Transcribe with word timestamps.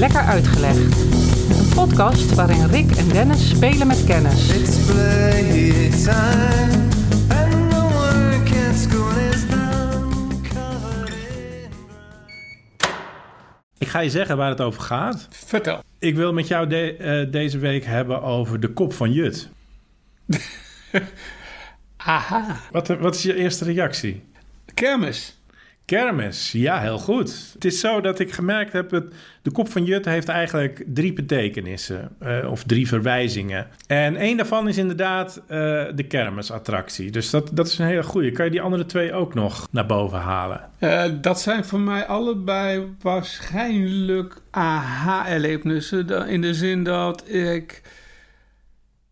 Lekker 0.00 0.20
Uitgelegd. 0.20 1.00
Een 1.58 1.68
podcast 1.74 2.34
waarin 2.34 2.66
Rick 2.66 2.90
en 2.96 3.08
Dennis 3.08 3.48
spelen 3.48 3.86
met 3.86 4.04
kennis. 4.04 4.48
Ik 13.78 13.88
ga 13.88 14.00
je 14.00 14.10
zeggen 14.10 14.36
waar 14.36 14.48
het 14.48 14.60
over 14.60 14.82
gaat. 14.82 15.28
Vertel. 15.30 15.82
Ik 15.98 16.14
wil 16.16 16.32
met 16.32 16.48
jou 16.48 16.66
de- 16.66 16.96
eh, 16.96 17.32
deze 17.32 17.58
week 17.58 17.84
hebben 17.84 18.22
over 18.22 18.60
de 18.60 18.68
kop 18.68 18.92
van 18.92 19.12
Jut. 19.12 19.48
Aha. 21.96 22.60
Wat, 22.70 22.88
wat 22.88 23.14
is 23.14 23.22
je 23.22 23.34
eerste 23.34 23.64
reactie? 23.64 24.22
Kermis. 24.74 25.39
Kermis, 25.90 26.52
ja, 26.52 26.80
heel 26.80 26.98
goed. 26.98 27.50
Het 27.52 27.64
is 27.64 27.80
zo 27.80 28.00
dat 28.00 28.18
ik 28.18 28.32
gemerkt 28.32 28.72
heb 28.72 28.90
dat 28.90 29.04
de 29.42 29.50
kop 29.50 29.68
van 29.68 29.84
Jut 29.84 30.04
heeft 30.04 30.28
eigenlijk 30.28 30.84
drie 30.86 31.12
betekenissen 31.12 32.10
eh, 32.18 32.50
of 32.50 32.62
drie 32.62 32.88
verwijzingen. 32.88 33.66
En 33.86 34.16
één 34.16 34.36
daarvan 34.36 34.68
is 34.68 34.76
inderdaad 34.76 35.36
eh, 35.36 35.58
de 35.94 36.04
kermisattractie. 36.08 37.10
Dus 37.10 37.30
dat, 37.30 37.50
dat 37.52 37.66
is 37.66 37.78
een 37.78 37.86
hele 37.86 38.02
goede. 38.02 38.32
Kan 38.32 38.44
je 38.44 38.50
die 38.50 38.60
andere 38.60 38.86
twee 38.86 39.12
ook 39.12 39.34
nog 39.34 39.68
naar 39.70 39.86
boven 39.86 40.18
halen? 40.18 40.68
Eh, 40.78 41.04
dat 41.20 41.40
zijn 41.40 41.64
voor 41.64 41.80
mij 41.80 42.06
allebei 42.06 42.94
waarschijnlijk 43.00 44.36
aha-erlebnissen. 44.50 46.28
In 46.28 46.40
de 46.40 46.54
zin 46.54 46.84
dat 46.84 47.28
ik 47.28 47.82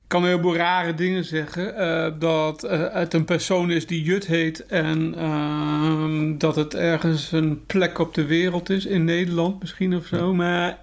kan 0.08 0.22
een 0.22 0.28
heleboel 0.28 0.56
rare 0.56 0.94
dingen 0.94 1.24
zeggen. 1.24 1.76
eh, 1.76 2.12
dat 2.18 2.64
eh, 2.64 2.92
het 2.92 3.14
een 3.14 3.24
persoon 3.24 3.70
is 3.70 3.86
die 3.86 4.02
Jut 4.02 4.26
heet. 4.26 4.66
En 4.66 5.14
ehm, 5.14 6.38
dat 6.38 6.56
het 6.56 6.74
ergens 6.74 7.32
een 7.32 7.66
plek 7.66 7.98
op 7.98 8.14
de 8.14 8.24
wereld 8.24 8.70
is. 8.70 8.86
In 8.86 9.04
Nederland 9.04 9.60
misschien 9.60 9.94
of 9.94 10.06
zo. 10.06 10.34
Maar 10.34 10.78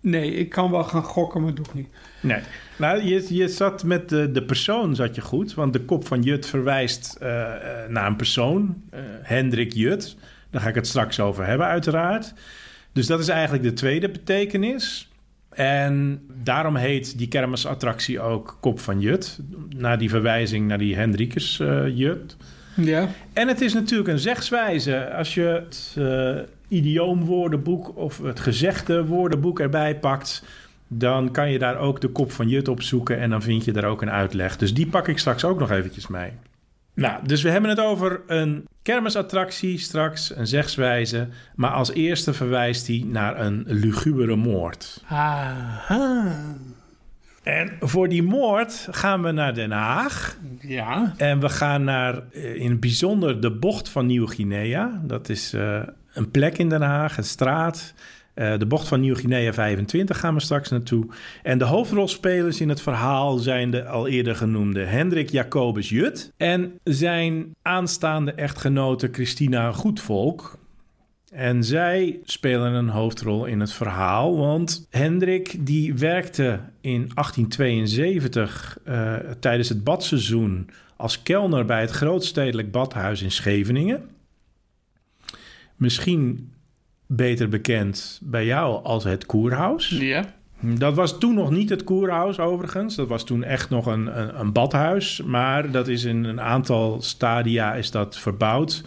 nee, 0.00 0.34
ik 0.34 0.48
kan 0.48 0.70
wel 0.70 0.84
gaan 0.84 1.02
gokken, 1.02 1.42
maar 1.42 1.54
doe 1.54 1.64
ik 1.64 1.74
niet. 1.74 1.88
Nee. 2.20 2.40
Nou, 2.78 3.02
je, 3.02 3.34
je 3.34 3.48
zat 3.48 3.84
met 3.84 4.08
de, 4.08 4.32
de 4.32 4.42
persoon 4.42 4.94
zat 4.94 5.14
je 5.14 5.20
goed. 5.20 5.54
Want 5.54 5.72
de 5.72 5.80
kop 5.80 6.06
van 6.06 6.22
Jut 6.22 6.46
verwijst 6.46 7.16
eh, 7.20 7.28
naar 7.88 8.06
een 8.06 8.16
persoon. 8.16 8.82
Hendrik 9.22 9.72
Jut. 9.72 10.16
Daar 10.50 10.60
ga 10.60 10.68
ik 10.68 10.74
het 10.74 10.86
straks 10.86 11.20
over 11.20 11.46
hebben, 11.46 11.66
uiteraard. 11.66 12.32
Dus 12.92 13.06
dat 13.06 13.20
is 13.20 13.28
eigenlijk 13.28 13.62
de 13.62 13.72
tweede 13.72 14.08
betekenis. 14.08 15.08
En 15.56 16.20
daarom 16.42 16.76
heet 16.76 17.18
die 17.18 17.28
kermisattractie 17.28 18.20
ook 18.20 18.56
Kop 18.60 18.80
van 18.80 19.00
Jut. 19.00 19.38
Naar 19.76 19.98
die 19.98 20.08
verwijzing 20.08 20.68
naar 20.68 20.78
die 20.78 20.96
Hendrikus 20.96 21.60
eh, 21.60 21.96
Jut. 21.96 22.36
Ja. 22.74 23.08
En 23.32 23.48
het 23.48 23.60
is 23.60 23.74
natuurlijk 23.74 24.08
een 24.08 24.18
zegswijze. 24.18 25.12
Als 25.12 25.34
je 25.34 25.42
het 25.42 25.96
eh, 25.98 26.36
idioomwoordenboek 26.68 27.96
of 27.96 28.18
het 28.22 28.40
gezegde 28.40 29.04
woordenboek 29.04 29.60
erbij 29.60 29.98
pakt, 29.98 30.44
dan 30.88 31.30
kan 31.30 31.50
je 31.50 31.58
daar 31.58 31.78
ook 31.78 32.00
de 32.00 32.08
kop 32.08 32.32
van 32.32 32.48
Jut 32.48 32.68
opzoeken 32.68 33.18
en 33.18 33.30
dan 33.30 33.42
vind 33.42 33.64
je 33.64 33.72
daar 33.72 33.84
ook 33.84 34.02
een 34.02 34.10
uitleg. 34.10 34.56
Dus 34.56 34.74
die 34.74 34.86
pak 34.86 35.08
ik 35.08 35.18
straks 35.18 35.44
ook 35.44 35.58
nog 35.58 35.70
eventjes 35.70 36.06
mee. 36.06 36.30
Nou, 36.96 37.26
dus 37.26 37.42
we 37.42 37.50
hebben 37.50 37.70
het 37.70 37.80
over 37.80 38.20
een 38.26 38.64
kermisattractie 38.82 39.78
straks, 39.78 40.36
een 40.36 40.46
zegswijze. 40.46 41.28
Maar 41.54 41.70
als 41.70 41.92
eerste 41.92 42.32
verwijst 42.32 42.86
hij 42.86 43.04
naar 43.06 43.40
een 43.40 43.64
lugubere 43.66 44.36
moord. 44.36 45.04
Aha. 45.08 46.36
En 47.42 47.72
voor 47.80 48.08
die 48.08 48.22
moord 48.22 48.88
gaan 48.90 49.22
we 49.22 49.30
naar 49.30 49.54
Den 49.54 49.70
Haag. 49.70 50.36
Ja. 50.60 51.14
En 51.16 51.40
we 51.40 51.48
gaan 51.48 51.84
naar 51.84 52.22
eh, 52.32 52.54
in 52.54 52.70
het 52.70 52.80
bijzonder 52.80 53.40
de 53.40 53.50
bocht 53.50 53.88
van 53.88 54.06
Nieuw-Guinea. 54.06 55.00
Dat 55.02 55.28
is 55.28 55.52
eh, 55.52 55.82
een 56.12 56.30
plek 56.30 56.58
in 56.58 56.68
Den 56.68 56.82
Haag, 56.82 57.16
een 57.16 57.24
straat. 57.24 57.94
Eh, 58.36 58.58
de 58.58 58.66
bocht 58.66 58.88
van 58.88 59.00
Nieuw-Guinea 59.00 59.52
25 59.52 60.18
gaan 60.18 60.34
we 60.34 60.40
straks 60.40 60.68
naartoe. 60.68 61.06
En 61.42 61.58
de 61.58 61.64
hoofdrolspelers 61.64 62.60
in 62.60 62.68
het 62.68 62.80
verhaal 62.80 63.38
zijn 63.38 63.70
de 63.70 63.86
al 63.86 64.08
eerder 64.08 64.36
genoemde 64.36 64.84
Hendrik 64.84 65.30
Jacobus 65.30 65.88
Jut 65.88 66.32
en 66.36 66.78
zijn 66.84 67.54
aanstaande 67.62 68.32
echtgenote 68.32 69.08
Christina 69.12 69.72
Goedvolk. 69.72 70.58
En 71.32 71.64
zij 71.64 72.18
spelen 72.24 72.72
een 72.72 72.88
hoofdrol 72.88 73.44
in 73.44 73.60
het 73.60 73.72
verhaal, 73.72 74.36
want 74.36 74.86
Hendrik 74.90 75.66
die 75.66 75.94
werkte 75.94 76.60
in 76.80 77.10
1872 77.14 78.78
eh, 78.84 79.14
tijdens 79.40 79.68
het 79.68 79.84
badseizoen 79.84 80.70
als 80.96 81.22
kelner 81.22 81.64
bij 81.64 81.80
het 81.80 81.90
grootstedelijk 81.90 82.70
badhuis 82.70 83.22
in 83.22 83.32
Scheveningen. 83.32 84.08
Misschien 85.76 86.50
beter 87.06 87.48
bekend 87.48 88.20
bij 88.22 88.44
jou 88.44 88.84
als 88.84 89.04
het 89.04 89.26
Koerhuis. 89.26 89.88
Ja. 89.88 90.24
Dat 90.60 90.94
was 90.94 91.18
toen 91.18 91.34
nog 91.34 91.50
niet 91.50 91.70
het 91.70 91.84
Koerhuis 91.84 92.38
overigens. 92.38 92.94
Dat 92.94 93.08
was 93.08 93.24
toen 93.24 93.44
echt 93.44 93.70
nog 93.70 93.86
een, 93.86 94.20
een, 94.20 94.40
een 94.40 94.52
badhuis. 94.52 95.22
Maar 95.22 95.70
dat 95.70 95.88
is 95.88 96.04
in 96.04 96.24
een 96.24 96.40
aantal 96.40 97.02
stadia 97.02 97.74
is 97.74 97.90
dat 97.90 98.18
verbouwd. 98.18 98.82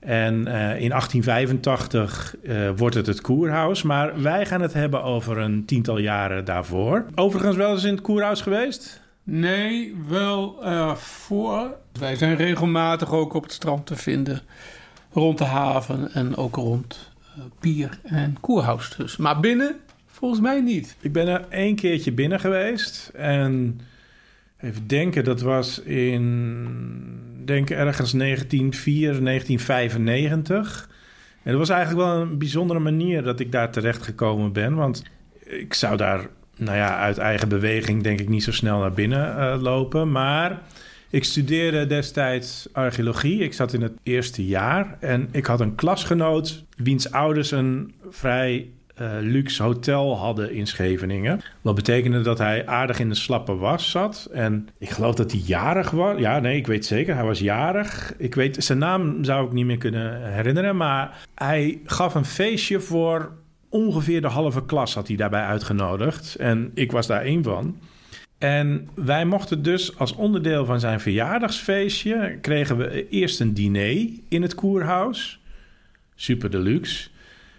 En 0.00 0.46
eh, 0.46 0.80
in 0.80 0.88
1885 0.88 2.34
eh, 2.42 2.70
wordt 2.76 2.94
het 2.94 3.06
het 3.06 3.20
Koerhuis. 3.20 3.82
Maar 3.82 4.22
wij 4.22 4.46
gaan 4.46 4.60
het 4.60 4.72
hebben 4.72 5.02
over 5.02 5.38
een 5.38 5.64
tiental 5.64 5.98
jaren 5.98 6.44
daarvoor. 6.44 7.04
Overigens 7.14 7.56
wel 7.56 7.72
eens 7.72 7.84
in 7.84 7.94
het 7.94 8.02
Koerhuis 8.02 8.40
geweest? 8.40 9.00
Nee, 9.24 9.96
wel 10.08 10.64
eh, 10.64 10.94
voor. 10.94 11.74
Wij 11.92 12.16
zijn 12.16 12.36
regelmatig 12.36 13.12
ook 13.12 13.34
op 13.34 13.42
het 13.42 13.52
strand 13.52 13.86
te 13.86 13.96
vinden. 13.96 14.40
Rond 15.12 15.38
de 15.38 15.44
haven 15.44 16.12
en 16.12 16.36
ook 16.36 16.56
rond 16.56 17.11
eh, 17.36 17.42
Pier 17.60 17.98
en 18.02 18.36
Koerhuis 18.40 18.94
dus. 18.96 19.16
Maar 19.16 19.40
binnen 19.40 19.76
volgens 20.06 20.40
mij 20.40 20.60
niet. 20.60 20.96
Ik 21.00 21.12
ben 21.12 21.28
er 21.28 21.44
één 21.48 21.76
keertje 21.76 22.12
binnen 22.12 22.40
geweest. 22.40 23.10
En 23.14 23.80
even 24.60 24.86
denken, 24.86 25.24
dat 25.24 25.40
was 25.40 25.78
in... 25.82 27.30
Denk 27.44 27.70
ergens 27.70 28.12
1904, 28.12 29.24
1995. 29.24 30.88
En 31.42 31.50
dat 31.50 31.60
was 31.60 31.68
eigenlijk 31.68 32.06
wel 32.06 32.20
een 32.20 32.38
bijzondere 32.38 32.78
manier 32.78 33.22
dat 33.22 33.40
ik 33.40 33.52
daar 33.52 33.70
terecht 33.70 34.02
gekomen 34.02 34.52
ben. 34.52 34.74
Want 34.74 35.02
ik 35.44 35.74
zou 35.74 35.96
daar, 35.96 36.28
nou 36.56 36.76
ja, 36.76 36.98
uit 36.98 37.18
eigen 37.18 37.48
beweging 37.48 38.02
denk 38.02 38.20
ik 38.20 38.28
niet 38.28 38.42
zo 38.42 38.52
snel 38.52 38.78
naar 38.78 38.92
binnen 38.92 39.38
eh, 39.38 39.62
lopen. 39.62 40.12
Maar 40.12 40.60
ik 41.12 41.24
studeerde 41.24 41.86
destijds 41.86 42.68
archeologie. 42.72 43.38
Ik 43.38 43.52
zat 43.52 43.72
in 43.72 43.82
het 43.82 43.92
eerste 44.02 44.46
jaar. 44.46 44.96
En 45.00 45.28
ik 45.30 45.46
had 45.46 45.60
een 45.60 45.74
klasgenoot 45.74 46.64
wiens 46.76 47.10
ouders 47.10 47.50
een 47.50 47.94
vrij 48.10 48.68
eh, 48.94 49.10
luxe 49.20 49.62
hotel 49.62 50.16
hadden 50.16 50.52
in 50.52 50.66
Scheveningen. 50.66 51.40
Wat 51.60 51.74
betekende 51.74 52.20
dat 52.20 52.38
hij 52.38 52.66
aardig 52.66 52.98
in 52.98 53.08
de 53.08 53.14
slappe 53.14 53.54
was 53.54 53.90
zat. 53.90 54.28
En 54.32 54.68
ik 54.78 54.90
geloof 54.90 55.14
dat 55.14 55.30
hij 55.30 55.40
jarig 55.40 55.90
was. 55.90 56.18
Ja, 56.18 56.38
nee, 56.38 56.56
ik 56.56 56.66
weet 56.66 56.86
zeker. 56.86 57.14
Hij 57.14 57.24
was 57.24 57.38
jarig. 57.38 58.14
Ik 58.18 58.34
weet, 58.34 58.64
zijn 58.64 58.78
naam 58.78 59.24
zou 59.24 59.46
ik 59.46 59.52
niet 59.52 59.66
meer 59.66 59.78
kunnen 59.78 60.32
herinneren. 60.32 60.76
Maar 60.76 61.26
hij 61.34 61.80
gaf 61.84 62.14
een 62.14 62.24
feestje 62.24 62.80
voor 62.80 63.32
ongeveer 63.68 64.20
de 64.20 64.28
halve 64.28 64.64
klas 64.64 64.94
had 64.94 65.08
hij 65.08 65.16
daarbij 65.16 65.44
uitgenodigd. 65.44 66.34
En 66.34 66.70
ik 66.74 66.92
was 66.92 67.06
daar 67.06 67.22
één 67.22 67.42
van. 67.42 67.76
En 68.42 68.88
wij 68.94 69.24
mochten 69.24 69.62
dus 69.62 69.98
als 69.98 70.14
onderdeel 70.14 70.64
van 70.64 70.80
zijn 70.80 71.00
verjaardagsfeestje... 71.00 72.38
kregen 72.40 72.76
we 72.76 73.08
eerst 73.08 73.40
een 73.40 73.54
diner 73.54 74.08
in 74.28 74.42
het 74.42 74.54
koerhuis. 74.54 75.40
Super 76.14 76.50
deluxe. 76.50 77.08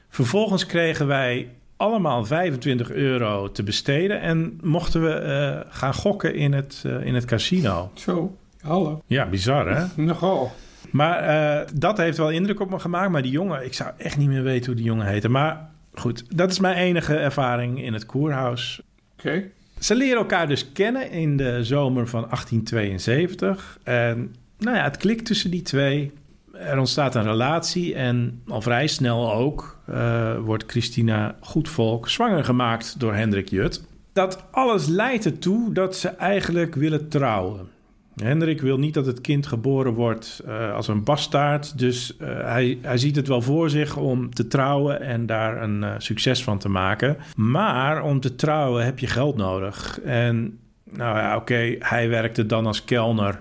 Vervolgens 0.09 0.65
kregen 0.65 1.07
wij 1.07 1.49
allemaal 1.77 2.25
25 2.25 2.91
euro 2.91 3.51
te 3.51 3.63
besteden... 3.63 4.21
en 4.21 4.59
mochten 4.61 5.03
we 5.03 5.11
eh, 5.11 5.59
gaan 5.69 5.93
gokken 5.93 6.35
in 6.35 6.53
het, 6.53 6.83
eh, 6.85 7.05
in 7.05 7.15
het 7.15 7.25
casino. 7.25 7.91
Zo, 7.93 8.37
hallo. 8.61 9.01
Ja, 9.07 9.29
bizar 9.29 9.75
hè? 9.75 9.85
Nogal. 10.03 10.51
Maar 10.91 11.19
eh, 11.19 11.67
dat 11.73 11.97
heeft 11.97 12.17
wel 12.17 12.31
indruk 12.31 12.59
op 12.59 12.69
me 12.69 12.79
gemaakt. 12.79 13.11
Maar 13.11 13.21
die 13.21 13.31
jongen, 13.31 13.65
ik 13.65 13.73
zou 13.73 13.91
echt 13.97 14.17
niet 14.17 14.29
meer 14.29 14.43
weten 14.43 14.65
hoe 14.65 14.75
die 14.75 14.85
jongen 14.85 15.07
heette. 15.07 15.29
Maar 15.29 15.69
goed, 15.93 16.37
dat 16.37 16.51
is 16.51 16.59
mijn 16.59 16.75
enige 16.75 17.15
ervaring 17.15 17.83
in 17.83 17.93
het 17.93 18.05
koerhuis. 18.05 18.81
Oké. 19.19 19.43
Ze 19.83 19.95
leren 19.95 20.17
elkaar 20.17 20.47
dus 20.47 20.71
kennen 20.71 21.11
in 21.11 21.37
de 21.37 21.63
zomer 21.63 22.07
van 22.07 22.21
1872. 22.21 23.79
En 23.83 24.35
nou 24.57 24.77
ja, 24.77 24.83
het 24.83 24.97
klikt 24.97 25.25
tussen 25.25 25.51
die 25.51 25.61
twee. 25.61 26.11
Er 26.53 26.77
ontstaat 26.77 27.15
een 27.15 27.23
relatie 27.23 27.95
en 27.95 28.41
al 28.47 28.61
vrij 28.61 28.87
snel 28.87 29.33
ook 29.33 29.79
eh, 29.85 30.37
wordt 30.37 30.63
Christina 30.67 31.35
Goedvolk 31.39 32.09
zwanger 32.09 32.43
gemaakt 32.43 32.99
door 32.99 33.13
Hendrik 33.13 33.49
Jut. 33.49 33.83
Dat 34.13 34.43
alles 34.51 34.87
leidt 34.87 35.25
ertoe 35.25 35.73
dat 35.73 35.95
ze 35.95 36.07
eigenlijk 36.07 36.75
willen 36.75 37.09
trouwen. 37.09 37.67
Hendrik 38.15 38.61
wil 38.61 38.77
niet 38.77 38.93
dat 38.93 39.05
het 39.05 39.21
kind 39.21 39.47
geboren 39.47 39.93
wordt 39.93 40.41
eh, 40.45 40.73
als 40.73 40.87
een 40.87 41.03
bastaard. 41.03 41.77
Dus 41.77 42.17
eh, 42.17 42.27
hij, 42.27 42.77
hij 42.81 42.97
ziet 42.97 43.15
het 43.15 43.27
wel 43.27 43.41
voor 43.41 43.69
zich 43.69 43.97
om 43.97 44.33
te 44.33 44.47
trouwen 44.47 45.01
en 45.01 45.25
daar 45.25 45.61
een 45.63 45.83
eh, 45.83 45.91
succes 45.97 46.43
van 46.43 46.57
te 46.57 46.69
maken. 46.69 47.17
Maar 47.35 48.03
om 48.03 48.19
te 48.19 48.35
trouwen 48.35 48.85
heb 48.85 48.99
je 48.99 49.07
geld 49.07 49.37
nodig. 49.37 49.99
En 50.01 50.59
nou 50.91 51.17
ja, 51.17 51.35
oké, 51.35 51.75
hij 51.79 52.09
werkte 52.09 52.45
dan 52.45 52.65
als 52.65 52.85
kelner 52.85 53.39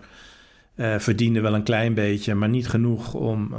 verdiende 0.99 1.41
wel 1.41 1.55
een 1.55 1.63
klein 1.63 1.95
beetje, 1.95 2.35
maar 2.35 2.49
niet 2.49 2.69
genoeg 2.69 3.15
om, 3.15 3.55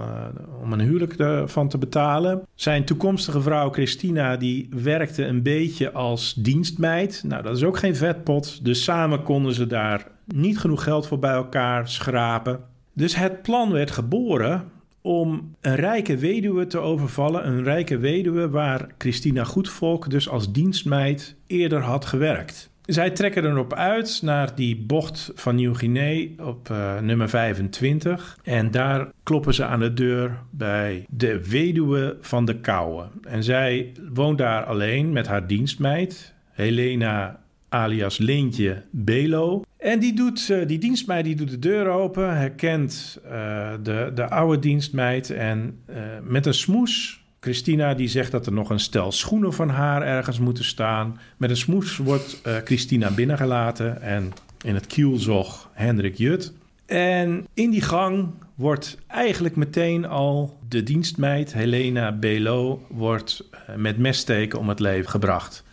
om 0.62 0.74
een 0.74 0.80
huwelijk 0.80 1.14
ervan 1.14 1.68
te 1.68 1.78
betalen. 1.78 2.42
Zijn 2.56 2.86
toekomstige 2.86 3.42
vrouw 3.42 3.70
Christina, 3.70 4.38
die 4.38 4.70
werkte 4.84 5.26
een 5.26 5.42
beetje 5.42 5.92
als 5.92 6.34
dienstmeid. 6.34 7.24
Nou, 7.26 7.44
dat 7.44 7.58
is 7.58 7.64
ook 7.64 7.78
geen 7.78 7.96
vetpot. 7.96 8.66
Dus 8.66 8.84
samen 8.84 9.24
konden 9.24 9.54
ze 9.54 9.68
daar 9.68 10.08
niet 10.26 10.60
genoeg 10.60 10.84
geld 10.84 11.08
voor 11.08 11.20
bij 11.20 11.34
elkaar 11.34 11.90
schrapen. 11.90 12.60
Dus 12.94 13.16
het 13.16 13.42
plan 13.42 13.72
werd 13.72 13.92
geboren 13.92 14.72
om 15.02 15.56
een 15.62 15.76
rijke 15.76 16.18
weduwe 16.18 16.68
te 16.68 16.78
overvallen. 16.78 17.48
Een 17.48 17.64
rijke 17.64 17.98
weduwe 17.98 18.50
waar 18.50 18.88
Christina 18.98 19.44
Goedvolk 19.44 20.10
dus 20.10 20.30
als 20.30 20.52
dienstmeid 20.52 21.36
eerder 21.48 21.82
had 21.82 22.06
gewerkt. 22.06 22.72
Zij 22.86 23.10
trekken 23.10 23.46
erop 23.46 23.74
uit 23.74 24.20
naar 24.24 24.56
die 24.56 24.76
bocht 24.76 25.32
van 25.36 25.56
Nieuw-Guinea 25.56 26.28
op 26.44 26.70
eh, 26.70 27.00
nummer 27.00 27.30
25. 27.30 28.38
En 28.44 28.72
daar 28.72 29.08
kloppen 29.24 29.54
ze 29.54 29.66
aan 29.66 29.80
de 29.80 29.94
deur 29.94 30.40
bij 30.50 31.06
de 31.10 31.50
weduwe 31.50 32.18
van 32.22 32.46
de 32.46 32.60
Kouwe. 32.60 33.06
En 33.24 33.44
zij 33.44 33.92
woont 34.14 34.38
daar 34.38 34.64
alleen 34.64 35.12
met 35.12 35.28
haar 35.28 35.48
dienstmeid, 35.48 36.34
Helena 36.52 37.43
alias 37.74 38.18
Leentje 38.18 38.82
Belo. 38.92 39.64
En 39.78 40.00
die, 40.00 40.14
doet, 40.14 40.50
eh, 40.50 40.68
die 40.68 40.78
dienstmeid 40.78 41.26
die 41.26 41.36
doet 41.36 41.50
de 41.50 41.60
deur 41.60 41.88
open, 41.88 42.38
herkent 42.38 43.20
eh, 43.24 43.74
de, 43.84 44.12
de 44.16 44.30
oude 44.30 44.60
dienstmeid 44.60 45.30
en 45.30 45.80
eh, 45.86 45.96
met 46.24 46.46
een 46.46 46.54
smoes... 46.54 47.22
Christina 47.44 47.94
die 47.94 48.08
zegt 48.08 48.32
dat 48.32 48.46
er 48.46 48.54
nog 48.54 48.70
een 48.70 48.80
stel 48.80 49.12
schoenen 49.12 49.54
van 49.54 49.70
haar 49.70 50.02
ergens 50.02 50.40
moeten 50.40 50.64
staan. 50.64 51.20
Met 51.38 51.50
een 51.50 51.58
smoes 51.58 51.98
wordt 51.98 52.42
eh, 52.44 52.56
Christina 52.64 53.12
binnengelaten 53.12 54.02
en 54.02 54.34
in 54.62 54.74
het 54.74 54.88
kielzog 54.88 55.70
Hendrik 55.74 56.16
Jut. 56.16 56.54
En 56.86 57.48
in 57.54 57.70
die 57.70 57.82
gang 57.82 58.30
wordt 58.56 58.98
eigenlijk 59.08 59.56
meteen 59.56 60.06
al 60.06 60.58
de 60.70 60.84
dienstmeid 60.84 61.54
Helena 61.54 62.12
Belo 62.12 62.86
wordt 62.90 63.50
met 63.76 63.98
messteken 63.98 64.60
om 64.60 64.70
het 64.70 64.80
leven 64.80 65.10
gebracht. 65.10 65.64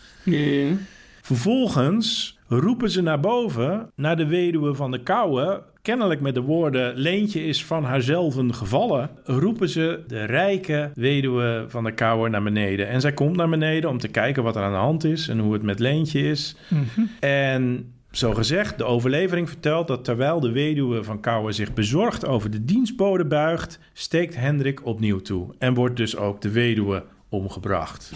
Vervolgens 1.30 2.38
roepen 2.48 2.90
ze 2.90 3.02
naar 3.02 3.20
boven, 3.20 3.90
naar 3.94 4.16
de 4.16 4.26
weduwe 4.26 4.74
van 4.74 4.90
de 4.90 5.02
Kouwe. 5.02 5.62
Kennelijk 5.82 6.20
met 6.20 6.34
de 6.34 6.40
woorden: 6.40 6.96
Leentje 6.96 7.44
is 7.44 7.64
van 7.64 7.84
haarzelf 7.84 8.36
gevallen. 8.48 9.10
Roepen 9.24 9.68
ze 9.68 10.00
de 10.06 10.24
rijke 10.24 10.90
weduwe 10.94 11.64
van 11.68 11.84
de 11.84 11.92
Kouwe 11.92 12.28
naar 12.28 12.42
beneden. 12.42 12.88
En 12.88 13.00
zij 13.00 13.12
komt 13.12 13.36
naar 13.36 13.48
beneden 13.48 13.90
om 13.90 13.98
te 13.98 14.08
kijken 14.08 14.42
wat 14.42 14.56
er 14.56 14.62
aan 14.62 14.72
de 14.72 14.78
hand 14.78 15.04
is 15.04 15.28
en 15.28 15.38
hoe 15.38 15.52
het 15.52 15.62
met 15.62 15.78
Leentje 15.78 16.20
is. 16.20 16.56
En 17.20 17.92
zo 18.10 18.34
gezegd, 18.34 18.78
de 18.78 18.84
overlevering 18.84 19.48
vertelt 19.48 19.88
dat 19.88 20.04
terwijl 20.04 20.40
de 20.40 20.52
weduwe 20.52 21.04
van 21.04 21.20
Kouwe 21.20 21.52
zich 21.52 21.72
bezorgd 21.72 22.26
over 22.26 22.50
de 22.50 22.64
dienstbode 22.64 23.24
buigt, 23.24 23.78
steekt 23.92 24.36
Hendrik 24.36 24.86
opnieuw 24.86 25.20
toe. 25.20 25.54
En 25.58 25.74
wordt 25.74 25.96
dus 25.96 26.16
ook 26.16 26.40
de 26.40 26.50
weduwe 26.50 27.04
omgebracht. 27.28 28.12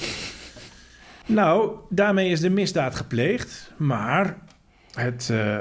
Nou, 1.26 1.70
daarmee 1.90 2.30
is 2.30 2.40
de 2.40 2.50
misdaad 2.50 2.94
gepleegd. 2.94 3.72
Maar 3.76 4.36
het, 4.94 5.28
eh, 5.32 5.56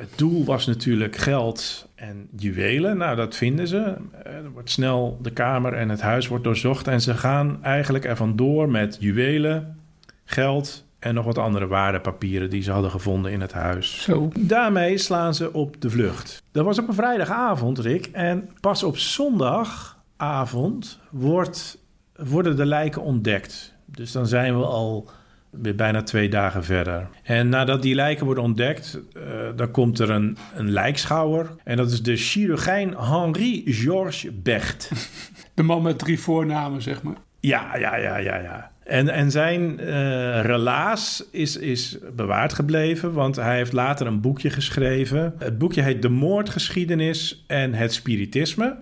het 0.00 0.10
doel 0.16 0.44
was 0.44 0.66
natuurlijk 0.66 1.16
geld 1.16 1.88
en 1.94 2.28
juwelen. 2.36 2.96
Nou, 2.96 3.16
dat 3.16 3.36
vinden 3.36 3.68
ze. 3.68 3.94
Eh, 4.24 4.32
Er 4.34 4.50
wordt 4.52 4.70
snel 4.70 5.18
de 5.22 5.30
kamer 5.32 5.72
en 5.72 5.88
het 5.88 6.00
huis 6.00 6.28
wordt 6.28 6.44
doorzocht. 6.44 6.88
En 6.88 7.00
ze 7.00 7.14
gaan 7.14 7.58
eigenlijk 7.62 8.04
er 8.04 8.16
vandoor 8.16 8.68
met 8.68 8.96
juwelen, 9.00 9.76
geld 10.24 10.84
en 10.98 11.14
nog 11.14 11.24
wat 11.24 11.38
andere 11.38 11.66
waardepapieren 11.66 12.50
die 12.50 12.62
ze 12.62 12.70
hadden 12.70 12.90
gevonden 12.90 13.32
in 13.32 13.40
het 13.40 13.52
huis. 13.52 14.02
Zo. 14.02 14.30
Daarmee 14.38 14.98
slaan 14.98 15.34
ze 15.34 15.52
op 15.52 15.80
de 15.80 15.90
vlucht. 15.90 16.42
Dat 16.52 16.64
was 16.64 16.78
op 16.78 16.88
een 16.88 16.94
vrijdagavond, 16.94 17.78
Rick. 17.78 18.06
En 18.06 18.50
pas 18.60 18.82
op 18.82 18.98
zondagavond 18.98 20.98
wordt, 21.10 21.78
worden 22.16 22.56
de 22.56 22.66
lijken 22.66 23.02
ontdekt. 23.02 23.74
Dus 23.90 24.12
dan 24.12 24.26
zijn 24.26 24.58
we 24.58 24.64
al 24.64 25.10
weer 25.50 25.74
bijna 25.74 26.02
twee 26.02 26.28
dagen 26.28 26.64
verder. 26.64 27.08
En 27.22 27.48
nadat 27.48 27.82
die 27.82 27.94
lijken 27.94 28.24
worden 28.24 28.44
ontdekt, 28.44 29.00
eh, 29.12 29.22
dan 29.56 29.70
komt 29.70 29.98
er 29.98 30.10
een, 30.10 30.36
een 30.54 30.70
lijkschouwer. 30.70 31.50
En 31.64 31.76
dat 31.76 31.90
is 31.90 32.02
de 32.02 32.16
chirurgijn 32.16 32.96
Henri 32.96 33.62
Georges 33.66 34.26
Becht. 34.42 34.90
De 35.54 35.62
man 35.62 35.82
met 35.82 35.98
drie 35.98 36.20
voornamen, 36.20 36.82
zeg 36.82 37.02
maar. 37.02 37.16
Ja, 37.40 37.76
ja, 37.76 37.96
ja, 37.96 38.16
ja, 38.16 38.36
ja. 38.36 38.70
En, 38.84 39.08
en 39.08 39.30
zijn 39.30 39.80
eh, 39.80 40.40
relaas 40.40 41.24
is, 41.30 41.56
is 41.56 41.98
bewaard 42.16 42.52
gebleven, 42.52 43.12
want 43.12 43.36
hij 43.36 43.56
heeft 43.56 43.72
later 43.72 44.06
een 44.06 44.20
boekje 44.20 44.50
geschreven. 44.50 45.34
Het 45.38 45.58
boekje 45.58 45.82
heet 45.82 46.02
De 46.02 46.08
Moordgeschiedenis 46.08 47.44
en 47.46 47.74
het 47.74 47.92
Spiritisme. 47.92 48.76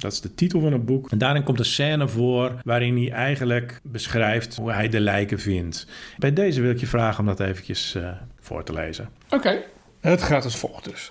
Dat 0.00 0.12
is 0.12 0.20
de 0.20 0.34
titel 0.34 0.60
van 0.60 0.72
het 0.72 0.84
boek. 0.84 1.10
En 1.10 1.18
daarin 1.18 1.42
komt 1.42 1.58
een 1.58 1.64
scène 1.64 2.08
voor 2.08 2.60
waarin 2.62 2.96
hij 2.96 3.12
eigenlijk 3.12 3.80
beschrijft 3.82 4.56
hoe 4.56 4.72
hij 4.72 4.88
de 4.88 5.00
lijken 5.00 5.38
vindt. 5.38 5.86
Bij 6.18 6.32
deze 6.32 6.60
wil 6.60 6.70
ik 6.70 6.80
je 6.80 6.86
vragen 6.86 7.20
om 7.20 7.26
dat 7.26 7.40
eventjes 7.40 7.94
eh, 7.94 8.10
voor 8.40 8.64
te 8.64 8.72
lezen. 8.72 9.08
Oké. 9.30 9.62
Het 10.00 10.22
gaat 10.22 10.44
als 10.44 10.56
volgt 10.56 10.84
dus. 10.84 11.10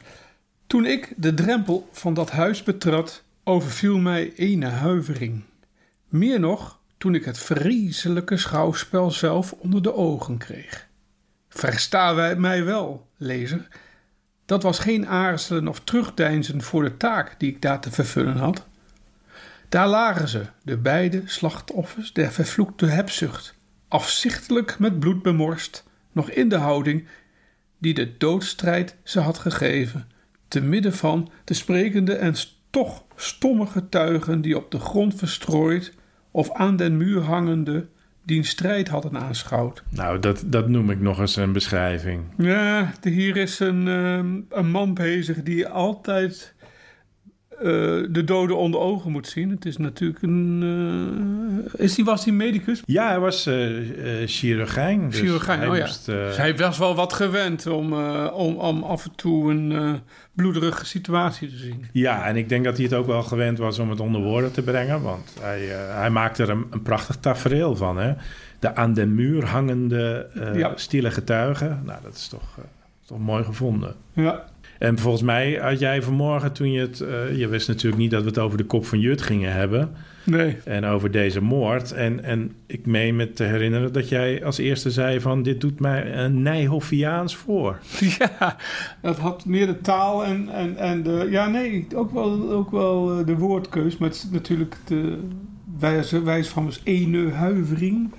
Toen 0.68 0.86
ik 0.86 1.14
de 1.18 1.34
drempel 1.34 1.90
van 1.92 2.14
dat 2.14 2.32
huis 2.32 2.64
betrad, 2.64 3.24
overviel 3.44 3.98
mij 3.98 4.34
ene 4.36 4.66
huivering. 4.68 5.44
Meer 6.08 6.40
nog 6.40 6.80
toen 6.98 7.16
ik 7.16 7.26
het 7.26 7.38
vreselijke 7.38 8.38
schouwspel 8.38 9.12
zelf 9.12 9.52
onder 9.52 9.82
de 9.82 9.94
ogen 9.94 10.38
kreeg. 10.38 10.88
Versta 11.50 12.16
wij 12.16 12.36
mij 12.36 12.64
wel, 12.64 13.08
lezer. 13.18 13.68
Dat 14.46 14.64
was 14.64 14.80
geen 14.80 15.08
aarzelen 15.08 15.68
of 15.68 15.80
terugdeinzen 15.80 16.62
voor 16.62 16.84
de 16.84 16.98
taak 16.98 17.36
die 17.38 17.52
ik 17.52 17.62
daar 17.62 17.80
te 17.80 17.92
vervullen 17.92 18.38
had. 18.38 18.68
Daar 19.70 19.88
lagen 19.88 20.28
ze, 20.28 20.46
de 20.64 20.78
beide 20.78 21.22
slachtoffers 21.26 22.14
der 22.14 22.32
vervloekte 22.32 22.86
hebzucht, 22.86 23.56
afzichtelijk 23.88 24.80
met 24.80 25.00
bloed 25.00 25.22
bemorst, 25.22 25.84
nog 26.12 26.30
in 26.30 26.50
de 26.50 26.58
houding 26.58 27.08
die 27.78 27.94
de 27.94 28.18
doodstrijd 28.18 28.96
ze 29.04 29.20
had 29.20 29.38
gegeven, 29.38 30.08
te 30.48 30.62
midden 30.62 30.94
van 30.94 31.30
de 31.44 31.54
sprekende 31.54 32.16
en 32.16 32.34
toch 32.70 33.04
stomme 33.16 33.66
getuigen 33.66 34.42
die 34.42 34.58
op 34.58 34.72
de 34.72 34.80
grond 34.80 35.16
verstrooid 35.16 35.94
of 36.32 36.54
aan 36.54 36.76
den 36.76 36.98
muur 36.98 37.22
hangende 37.22 37.88
die 38.24 38.44
strijd 38.44 38.88
hadden 38.88 39.18
aanschouwd. 39.18 39.84
Nou, 39.90 40.20
dat, 40.20 40.44
dat 40.46 40.68
noem 40.68 40.92
ik 40.92 41.00
nog 41.00 41.20
eens 41.20 41.36
een 41.36 41.52
beschrijving. 41.52 42.24
Ja, 42.38 42.92
hier 43.02 43.38
is 43.38 43.60
een, 43.60 43.88
ehm, 43.88 44.60
een 44.60 44.72
man 44.72 44.94
bezig 44.94 45.44
die 45.44 45.68
altijd 45.68 46.54
de 48.12 48.22
doden 48.26 48.58
onder 48.58 48.80
ogen 48.80 49.12
moet 49.12 49.28
zien. 49.28 49.50
Het 49.50 49.66
is 49.66 49.78
natuurlijk 49.78 50.22
een... 50.22 50.64
eh, 51.74 51.84
is 51.86 51.96
die, 51.96 52.06
was 52.06 52.26
hij 52.26 52.34
medicus? 52.34 52.82
Ja, 52.86 53.08
hij 53.08 53.20
was 53.20 53.46
eh, 53.46 54.22
eh, 54.22 54.28
chirurgijn. 54.28 55.10
Dus 55.10 55.20
Chirurgijn, 55.20 55.60
hij 55.60 55.68
oh 55.68 55.76
ja. 55.76 55.82
moest, 55.86 56.08
eh, 56.10 56.16
Dus 56.16 56.38
hij 56.38 56.58
was 56.58 56.78
wel 56.78 56.96
wat 56.96 57.14
gewend 57.14 57.68
om, 57.68 57.94
eh, 57.94 58.28
om, 58.34 58.56
om 58.56 58.84
af 58.84 59.06
en 59.06 59.12
toe 59.16 59.52
een 59.52 59.72
eh, 59.72 59.94
bloederige 60.34 60.86
situatie 60.86 61.50
te 61.50 61.58
zien. 61.58 61.86
Ja, 61.92 62.26
en 62.26 62.36
ik 62.36 62.50
denk 62.50 62.64
dat 62.64 62.76
hij 62.76 62.86
het 62.86 62.94
ook 62.94 63.08
wel 63.08 63.24
gewend 63.24 63.58
was 63.58 63.80
om 63.80 63.90
het 63.90 64.00
onder 64.00 64.22
woorden 64.22 64.52
te 64.52 64.62
brengen. 64.62 65.02
Want 65.02 65.36
hij, 65.42 65.72
eh, 65.72 65.96
hij 65.96 66.10
maakte 66.10 66.44
er 66.44 66.50
een, 66.50 66.66
een 66.70 66.82
prachtig 66.82 67.16
tafereel 67.16 67.76
van. 67.76 67.98
Hè? 67.98 68.14
De 68.60 68.76
aan 68.76 68.94
de 68.94 69.06
muur 69.06 69.46
hangende 69.46 70.28
eh, 70.34 70.56
Ja. 70.58 70.72
stille 70.76 71.12
getuigen. 71.12 71.82
Nou, 71.86 72.00
dat 72.04 72.16
is 72.16 72.28
toch, 72.28 72.58
eh, 72.58 72.64
toch 73.06 73.20
mooi 73.20 73.44
gevonden. 73.44 73.96
Ja, 74.14 74.44
En 74.80 74.98
volgens 74.98 75.24
mij 75.24 75.60
had 75.62 75.80
jij 75.80 76.02
vanmorgen 76.02 76.52
toen 76.52 76.72
je 76.72 76.80
het... 76.82 77.02
eh, 77.02 77.38
je 77.38 77.48
wist 77.48 77.68
natuurlijk 77.68 78.02
niet 78.02 78.12
dat 78.12 78.22
we 78.22 78.28
het 78.28 78.38
over 78.38 78.58
de 78.58 78.64
kop 78.64 78.86
van 78.86 79.00
Jut 79.00 79.22
gingen 79.22 79.54
hebben. 79.54 79.92
nee. 80.24 80.58
En 80.66 80.86
over 80.86 81.12
deze 81.12 81.42
moord. 81.42 81.92
En, 81.92 82.24
en 82.24 82.52
ik 82.66 82.86
meen 82.86 83.16
me 83.16 83.32
te 83.34 83.44
herinneren 83.44 83.94
dat 83.94 84.10
jij 84.10 84.46
als 84.46 84.58
eerste 84.58 84.92
zei 84.92 85.20
van... 85.22 85.44
dit 85.44 85.62
doet 85.62 85.80
mij 85.80 86.14
een 86.14 86.42
Nijhoffiaans 86.42 87.36
voor. 87.36 87.80
Ja, 88.20 88.58
dat 89.02 89.18
had 89.18 89.46
meer 89.46 89.66
de 89.66 89.82
taal 89.82 90.26
en, 90.26 90.50
en, 90.50 90.78
en 90.78 91.04
de... 91.04 91.28
Ja, 91.30 91.48
nee, 91.48 91.88
ook 91.96 92.12
wel, 92.12 92.52
ook 92.52 92.72
wel 92.72 93.20
eh, 93.20 93.26
de 93.26 93.36
woordkeus. 93.38 93.98
Maar 93.98 94.10
het 94.10 94.18
is 94.18 94.28
natuurlijk 94.32 94.76
de 94.86 95.20
wijze, 95.80 96.24
wijze 96.24 96.50
van 96.50 96.66
dus 96.66 96.82
ene 96.84 97.32
huivering. 97.32 98.12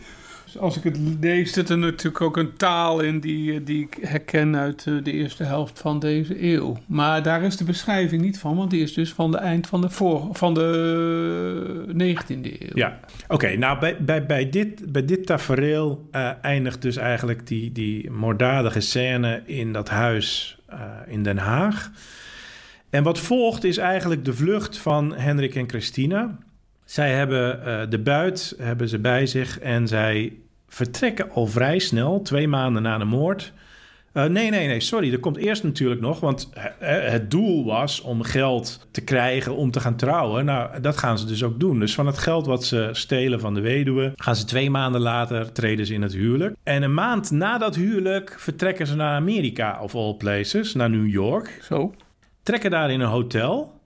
Als 0.58 0.76
ik 0.76 0.82
het 0.82 0.98
lees, 1.20 1.52
zit 1.52 1.68
er 1.68 1.78
natuurlijk 1.78 2.20
ook 2.20 2.36
een 2.36 2.56
taal 2.56 3.00
in 3.00 3.20
die, 3.20 3.54
eh, 3.54 3.60
die 3.64 3.82
ik 3.84 3.98
herken 4.00 4.56
uit 4.56 4.86
eh, 4.86 4.94
de 5.02 5.12
eerste 5.12 5.44
helft 5.44 5.80
van 5.80 5.98
deze 5.98 6.42
eeuw. 6.52 6.76
Maar 6.86 7.22
daar 7.22 7.42
is 7.42 7.56
de 7.56 7.64
beschrijving 7.64 8.22
niet 8.22 8.38
van, 8.38 8.56
want 8.56 8.70
die 8.70 8.82
is 8.82 8.94
dus 8.94 9.12
van 9.12 9.30
de 9.30 9.38
eind 9.38 9.66
van 9.66 9.80
de, 9.80 9.90
voor, 9.90 10.28
van 10.32 10.54
de 10.54 11.84
19e 11.92 12.62
eeuw. 12.62 12.74
Ja, 12.74 13.00
oké. 13.28 13.56
nou, 13.56 13.78
bij, 13.78 13.96
bij, 14.00 14.26
bij, 14.26 14.50
dit, 14.50 14.92
bij 14.92 15.04
dit 15.04 15.26
tafereel 15.26 16.08
eh, 16.10 16.30
eindigt 16.42 16.82
dus 16.82 16.96
eigenlijk 16.96 17.46
die, 17.46 17.72
die 17.72 18.10
moorddadige 18.10 18.80
scène 18.80 19.42
in 19.46 19.72
dat 19.72 19.88
huis 19.88 20.58
eh, 20.66 20.78
in 21.06 21.22
Den 21.22 21.38
Haag. 21.38 21.90
En 22.90 23.02
wat 23.02 23.18
volgt 23.18 23.64
is 23.64 23.76
eigenlijk 23.76 24.24
de 24.24 24.34
vlucht 24.34 24.78
van 24.78 25.14
Hendrik 25.14 25.54
en 25.54 25.68
Christina. 25.68 26.38
Zij 26.90 27.14
hebben 27.14 27.64
eh, 27.64 27.90
de 27.90 27.98
buit 27.98 28.54
hebben 28.58 28.88
ze 28.88 28.98
bij 28.98 29.26
zich 29.26 29.58
en 29.58 29.88
zij 29.88 30.32
vertrekken 30.68 31.30
al 31.30 31.46
vrij 31.46 31.78
snel, 31.78 32.22
twee 32.22 32.48
maanden 32.48 32.82
na 32.82 32.98
de 32.98 33.04
moord, 33.04 33.52
Eh, 34.12 34.24
nee, 34.24 34.50
nee, 34.50 34.66
nee, 34.66 34.80
sorry. 34.80 35.12
Er 35.12 35.18
komt 35.18 35.36
eerst 35.36 35.62
natuurlijk 35.62 36.00
nog, 36.00 36.20
want 36.20 36.50
eh, 36.52 36.62
het 37.10 37.30
doel 37.30 37.64
was 37.64 38.00
om 38.00 38.22
geld 38.22 38.88
te 38.90 39.00
krijgen 39.00 39.56
om 39.56 39.70
te 39.70 39.80
gaan 39.80 39.96
trouwen. 39.96 40.44
Nou, 40.44 40.80
dat 40.80 40.96
gaan 40.96 41.18
ze 41.18 41.26
dus 41.26 41.42
ook 41.42 41.60
doen. 41.60 41.80
Dus 41.80 41.94
van 41.94 42.06
het 42.06 42.18
geld 42.18 42.46
wat 42.46 42.64
ze 42.64 42.88
stelen 42.92 43.40
van 43.40 43.54
de 43.54 43.60
weduwe, 43.60 44.12
gaan 44.16 44.36
ze 44.36 44.44
twee 44.44 44.70
maanden 44.70 45.00
later 45.00 45.52
treden 45.52 45.86
ze 45.86 45.94
in 45.94 46.02
het 46.02 46.12
huwelijk. 46.12 46.56
En 46.62 46.82
een 46.82 46.94
maand 46.94 47.30
na 47.30 47.58
dat 47.58 47.74
huwelijk 47.74 48.34
vertrekken 48.38 48.86
ze 48.86 48.96
naar 48.96 49.14
Amerika, 49.14 49.82
of 49.82 49.94
all 49.94 50.14
places, 50.14 50.74
naar 50.74 50.90
New 50.90 51.08
York. 51.08 51.58
Zo. 51.62 51.94
Trekken 52.42 52.70
daar 52.70 52.90
in 52.90 53.00
een 53.00 53.08
hotel. 53.08 53.80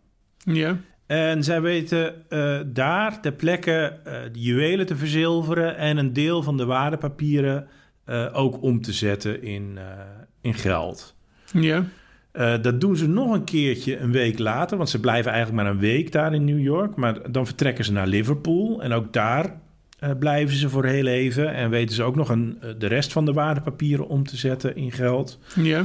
Ja. 0.45 0.77
En 1.15 1.45
zij 1.45 1.61
weten 1.61 2.15
eh, 2.29 2.61
daar 2.67 3.21
ter 3.21 3.33
plekke 3.33 3.93
eh, 4.05 4.13
de 4.33 4.41
juwelen 4.41 4.87
te 4.87 4.97
verzilveren 4.97 5.77
en 5.77 5.97
een 5.97 6.13
deel 6.13 6.43
van 6.43 6.57
de 6.57 6.65
waardepapieren 6.65 7.67
eh, 8.05 8.27
ook 8.33 8.63
om 8.63 8.83
te 8.83 8.93
zetten 8.93 9.43
in, 9.43 9.79
in 10.41 10.55
geld. 10.55 11.15
Ja. 11.53 11.85
Dat 12.61 12.81
doen 12.81 12.97
ze 12.97 13.09
nog 13.09 13.33
een 13.33 13.45
keertje 13.45 13.99
een 13.99 14.13
week 14.13 14.39
later, 14.39 14.77
want 14.77 14.89
ze 14.89 15.01
blijven 15.01 15.33
eigenlijk 15.33 15.63
maar 15.63 15.73
een 15.73 15.81
week 15.81 16.13
daar 16.13 16.35
in 16.35 16.45
New 16.45 16.61
York. 16.61 16.97
Maar 16.97 17.33
dan 17.33 17.47
vertrekken 17.47 17.85
ze 17.85 17.93
naar 17.93 18.07
Liverpool 18.07 18.83
en 18.83 18.93
ook 18.93 19.13
daar 19.13 19.61
blijven 20.19 20.57
ze 20.57 20.69
voor 20.69 20.85
heel 20.85 21.07
even. 21.07 21.55
En 21.55 21.71
weten 21.71 21.95
ze 21.95 22.03
ook 22.03 22.17
nog 22.17 22.29
een, 22.29 22.59
de 22.79 22.87
rest 22.87 23.13
van 23.13 23.25
de 23.25 23.33
waardepapieren 23.33 24.09
om 24.09 24.27
te 24.27 24.37
zetten 24.37 24.77
in 24.77 24.93
geld. 24.93 25.39
Ja. 25.55 25.85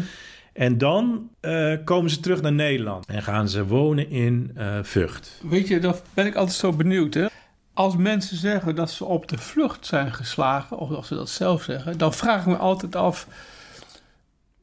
En 0.60 0.78
dan 0.78 1.30
eh, 1.40 1.74
komen 1.84 2.10
ze 2.10 2.20
terug 2.20 2.42
naar 2.42 2.52
Nederland 2.52 3.06
en 3.06 3.24
gaan 3.24 3.50
ze 3.50 3.66
wonen 3.66 4.10
in 4.10 4.52
eh, 4.56 4.78
Vught. 4.82 5.42
Weet 5.50 5.68
je, 5.68 5.80
daar 5.80 5.96
ben 6.14 6.26
ik 6.26 6.36
altijd 6.36 6.58
zo 6.58 6.74
benieuwd, 6.74 7.14
hè. 7.14 7.26
Als 7.74 7.96
mensen 7.96 8.38
zeggen 8.38 8.76
dat 8.76 8.92
ze 8.92 9.06
op 9.06 9.28
de 9.28 9.38
vlucht 9.38 9.86
zijn 9.86 10.14
geslagen, 10.14 10.78
of 10.78 10.92
als 10.92 11.08
ze 11.08 11.16
dat 11.16 11.30
zelf 11.30 11.64
zeggen, 11.64 11.98
dan 11.98 12.14
vraag 12.14 12.40
ik 12.40 12.46
me 12.46 12.58
altijd 12.58 12.96
af: 12.96 13.28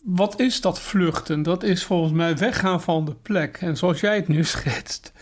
wat 0.02 0.40
is 0.40 0.60
dat 0.60 0.80
vluchten? 0.80 1.42
Dat 1.42 1.62
is 1.62 1.84
volgens 1.84 2.12
mij 2.12 2.36
weggaan 2.36 2.82
van 2.82 3.04
de 3.04 3.14
plek. 3.14 3.56
En 3.60 3.76
zoals 3.76 4.00
jij 4.00 4.16
het 4.16 4.28
nu 4.28 4.44
schetst, 4.54 5.12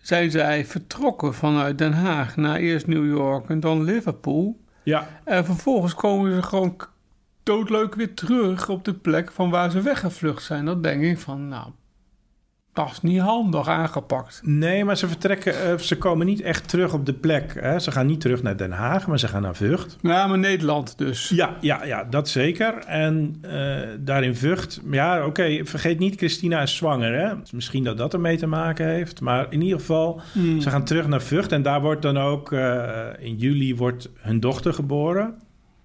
zijn 0.00 0.30
zij 0.30 0.64
vertrokken 0.64 1.34
vanuit 1.34 1.78
Den 1.78 1.92
Haag 1.92 2.36
naar 2.36 2.56
eerst 2.56 2.86
New 2.86 3.06
York 3.06 3.48
en 3.48 3.60
dan 3.60 3.84
Liverpool. 3.84 4.60
Ja, 4.82 5.08
En 5.24 5.44
vervolgens 5.44 5.94
komen 5.94 6.34
ze 6.34 6.42
gewoon 6.42 6.76
doodleuk 7.42 7.94
weer 7.94 8.14
terug 8.14 8.68
op 8.68 8.84
de 8.84 8.94
plek 8.94 9.32
van 9.32 9.50
waar 9.50 9.70
ze 9.70 9.80
weggevlucht 9.80 10.42
zijn. 10.42 10.64
Dan 10.64 10.82
denk 10.82 11.02
ik 11.02 11.18
van, 11.18 11.48
nou, 11.48 11.66
dat 12.72 12.90
is 12.90 13.00
niet 13.00 13.20
handig 13.20 13.68
aangepakt. 13.68 14.40
Nee, 14.44 14.84
maar 14.84 14.96
ze 14.96 15.08
vertrekken, 15.08 15.62
eh, 15.62 15.78
ze 15.78 15.98
komen 15.98 16.26
niet 16.26 16.40
echt 16.40 16.68
terug 16.68 16.92
op 16.94 17.06
de 17.06 17.12
plek. 17.12 17.54
Hè? 17.60 17.78
Ze 17.78 17.90
gaan 17.90 18.06
niet 18.06 18.20
terug 18.20 18.42
naar 18.42 18.56
Den 18.56 18.70
Haag, 18.72 19.06
maar 19.06 19.18
ze 19.18 19.28
gaan 19.28 19.42
naar 19.42 19.56
Vught. 19.56 19.96
Ja, 20.00 20.26
maar 20.26 20.38
Nederland 20.38 20.98
dus. 20.98 21.28
Ja, 21.28 21.56
ja, 21.60 21.84
ja, 21.84 22.04
dat 22.04 22.28
zeker. 22.28 22.74
En 22.78 23.36
eh, 23.40 23.80
daar 24.00 24.24
in 24.24 24.36
Vught, 24.36 24.80
ja, 24.90 25.26
oké, 25.26 25.60
vergeet 25.64 25.98
niet, 25.98 26.16
Christina 26.16 26.62
is 26.62 26.76
zwanger, 26.76 27.12
hè? 27.12 27.34
Misschien 27.52 27.84
dat 27.84 27.98
dat 27.98 28.12
ermee 28.12 28.36
te 28.36 28.46
maken 28.46 28.86
heeft. 28.86 29.20
Maar 29.20 29.46
in 29.50 29.62
ieder 29.62 29.78
geval, 29.78 30.20
Hmm. 30.32 30.60
ze 30.60 30.70
gaan 30.70 30.84
terug 30.84 31.06
naar 31.06 31.22
Vught. 31.22 31.52
En 31.52 31.62
daar 31.62 31.80
wordt 31.80 32.02
dan 32.02 32.18
ook, 32.18 32.52
eh, 32.52 33.08
in 33.18 33.36
juli 33.36 33.76
wordt 33.76 34.08
hun 34.20 34.40
dochter 34.40 34.74
geboren. 34.74 35.34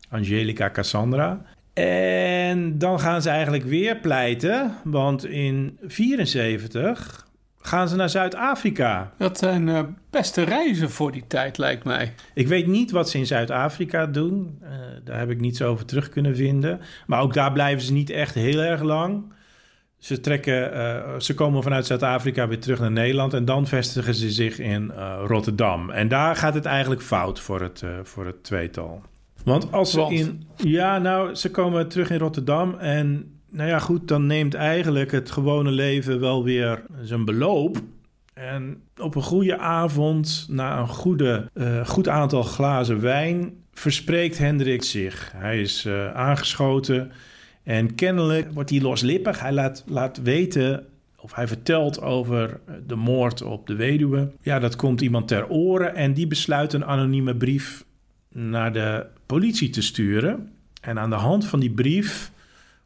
Angelica 0.09 0.69
Cassandra. 0.69 1.41
En 1.73 2.77
dan 2.77 2.99
gaan 2.99 3.21
ze 3.21 3.29
eigenlijk 3.29 3.63
weer 3.63 3.97
pleiten, 3.97 4.75
want 4.83 5.25
in 5.25 5.77
74 5.81 7.27
gaan 7.67 7.89
ze 7.89 7.95
naar 7.95 8.09
Zuid-Afrika. 8.09 9.13
Dat 9.17 9.37
zijn 9.37 9.69
eh, 9.69 9.79
beste 10.09 10.43
reizen 10.43 10.89
voor 10.89 11.11
die 11.11 11.23
tijd, 11.27 11.57
lijkt 11.57 11.83
mij. 11.83 12.13
Ik 12.33 12.47
weet 12.47 12.67
niet 12.67 12.91
wat 12.91 13.09
ze 13.09 13.17
in 13.17 13.25
Zuid-Afrika 13.25 14.05
doen. 14.05 14.57
Eh, 14.61 14.69
daar 15.03 15.19
heb 15.19 15.29
ik 15.29 15.39
niets 15.39 15.61
over 15.61 15.85
terug 15.85 16.09
kunnen 16.09 16.35
vinden. 16.35 16.79
Maar 17.07 17.21
ook 17.21 17.33
daar 17.33 17.51
blijven 17.51 17.83
ze 17.83 17.93
niet 17.93 18.09
echt 18.09 18.33
heel 18.33 18.61
erg 18.61 18.81
lang. 18.81 19.33
Ze, 19.97 20.19
trekken, 20.19 20.73
eh, 20.73 21.19
ze 21.19 21.33
komen 21.33 21.63
vanuit 21.63 21.85
Zuid-Afrika 21.85 22.47
weer 22.47 22.59
terug 22.59 22.79
naar 22.79 22.91
Nederland 22.91 23.33
en 23.33 23.45
dan 23.45 23.67
vestigen 23.67 24.15
ze 24.15 24.31
zich 24.31 24.59
in 24.59 24.91
Rotterdam. 25.25 25.89
En 25.89 26.07
daar 26.07 26.35
gaat 26.35 26.53
het 26.53 26.65
eigenlijk 26.65 27.01
fout 27.01 27.39
voor 27.39 27.61
het, 27.61 27.83
voor 28.03 28.25
het 28.25 28.43
tweetal. 28.43 29.03
Want 29.43 29.71
als 29.71 29.91
ze 29.91 29.97
Want? 29.97 30.11
in. 30.11 30.43
Ja, 30.55 30.97
nou, 30.97 31.35
ze 31.35 31.51
komen 31.51 31.87
terug 31.87 32.09
in 32.09 32.19
Rotterdam 32.19 32.75
en. 32.79 33.31
Nou 33.49 33.69
ja, 33.69 33.79
goed, 33.79 34.07
dan 34.07 34.25
neemt 34.25 34.53
eigenlijk 34.53 35.11
het 35.11 35.31
gewone 35.31 35.71
leven 35.71 36.19
wel 36.19 36.43
weer 36.43 36.83
zijn 37.01 37.25
beloop. 37.25 37.77
En 38.33 38.81
op 38.97 39.15
een 39.15 39.21
goede 39.21 39.57
avond, 39.57 40.47
na 40.49 40.79
een 40.79 40.87
goede, 40.87 41.49
eh, 41.53 41.87
goed 41.87 42.07
aantal 42.07 42.43
glazen 42.43 43.01
wijn, 43.01 43.53
verspreekt 43.73 44.37
Hendrik 44.37 44.83
zich. 44.83 45.31
Hij 45.35 45.61
is 45.61 45.85
eh, 45.85 46.13
aangeschoten 46.13 47.11
en 47.63 47.95
kennelijk 47.95 48.53
wordt 48.53 48.69
hij 48.69 48.81
loslippig. 48.81 49.39
Hij 49.39 49.51
laat, 49.51 49.83
laat 49.87 50.21
weten, 50.21 50.85
of 51.17 51.35
hij 51.35 51.47
vertelt 51.47 52.01
over 52.01 52.59
de 52.87 52.95
moord 52.95 53.41
op 53.41 53.67
de 53.67 53.75
weduwe. 53.75 54.31
Ja, 54.41 54.59
dat 54.59 54.75
komt 54.75 55.01
iemand 55.01 55.27
ter 55.27 55.49
oren 55.49 55.95
en 55.95 56.13
die 56.13 56.27
besluit 56.27 56.73
een 56.73 56.85
anonieme 56.85 57.35
brief 57.35 57.85
naar 58.29 58.73
de 58.73 59.05
politie 59.25 59.69
te 59.69 59.81
sturen. 59.81 60.51
En 60.81 60.99
aan 60.99 61.09
de 61.09 61.15
hand 61.15 61.45
van 61.45 61.59
die 61.59 61.71
brief 61.71 62.31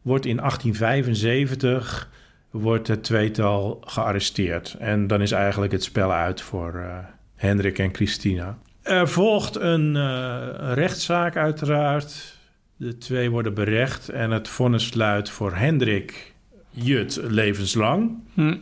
wordt 0.01 0.25
in 0.25 0.37
1875 0.37 2.09
wordt 2.49 2.87
het 2.87 3.03
tweetal 3.03 3.81
gearresteerd. 3.85 4.75
En 4.79 5.07
dan 5.07 5.21
is 5.21 5.31
eigenlijk 5.31 5.71
het 5.71 5.83
spel 5.83 6.11
uit 6.11 6.41
voor 6.41 6.75
eh, 6.75 6.97
Hendrik 7.35 7.79
en 7.79 7.93
Christina. 7.93 8.57
Er 8.81 9.09
volgt 9.09 9.55
een 9.55 9.95
eh, 9.95 10.71
rechtszaak 10.73 11.35
uiteraard. 11.35 12.39
De 12.75 12.97
twee 12.97 13.29
worden 13.29 13.53
berecht 13.53 14.09
en 14.09 14.31
het 14.31 14.47
vonnis 14.47 14.93
luidt 14.93 15.29
voor 15.29 15.55
Hendrik 15.55 16.33
Jut 16.69 17.19
levenslang. 17.23 18.23
Hm. 18.33 18.57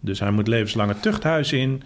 Dus 0.00 0.20
hij 0.20 0.30
moet 0.30 0.48
levenslang 0.48 0.88
het 0.88 1.02
tuchthuis 1.02 1.52
in. 1.52 1.82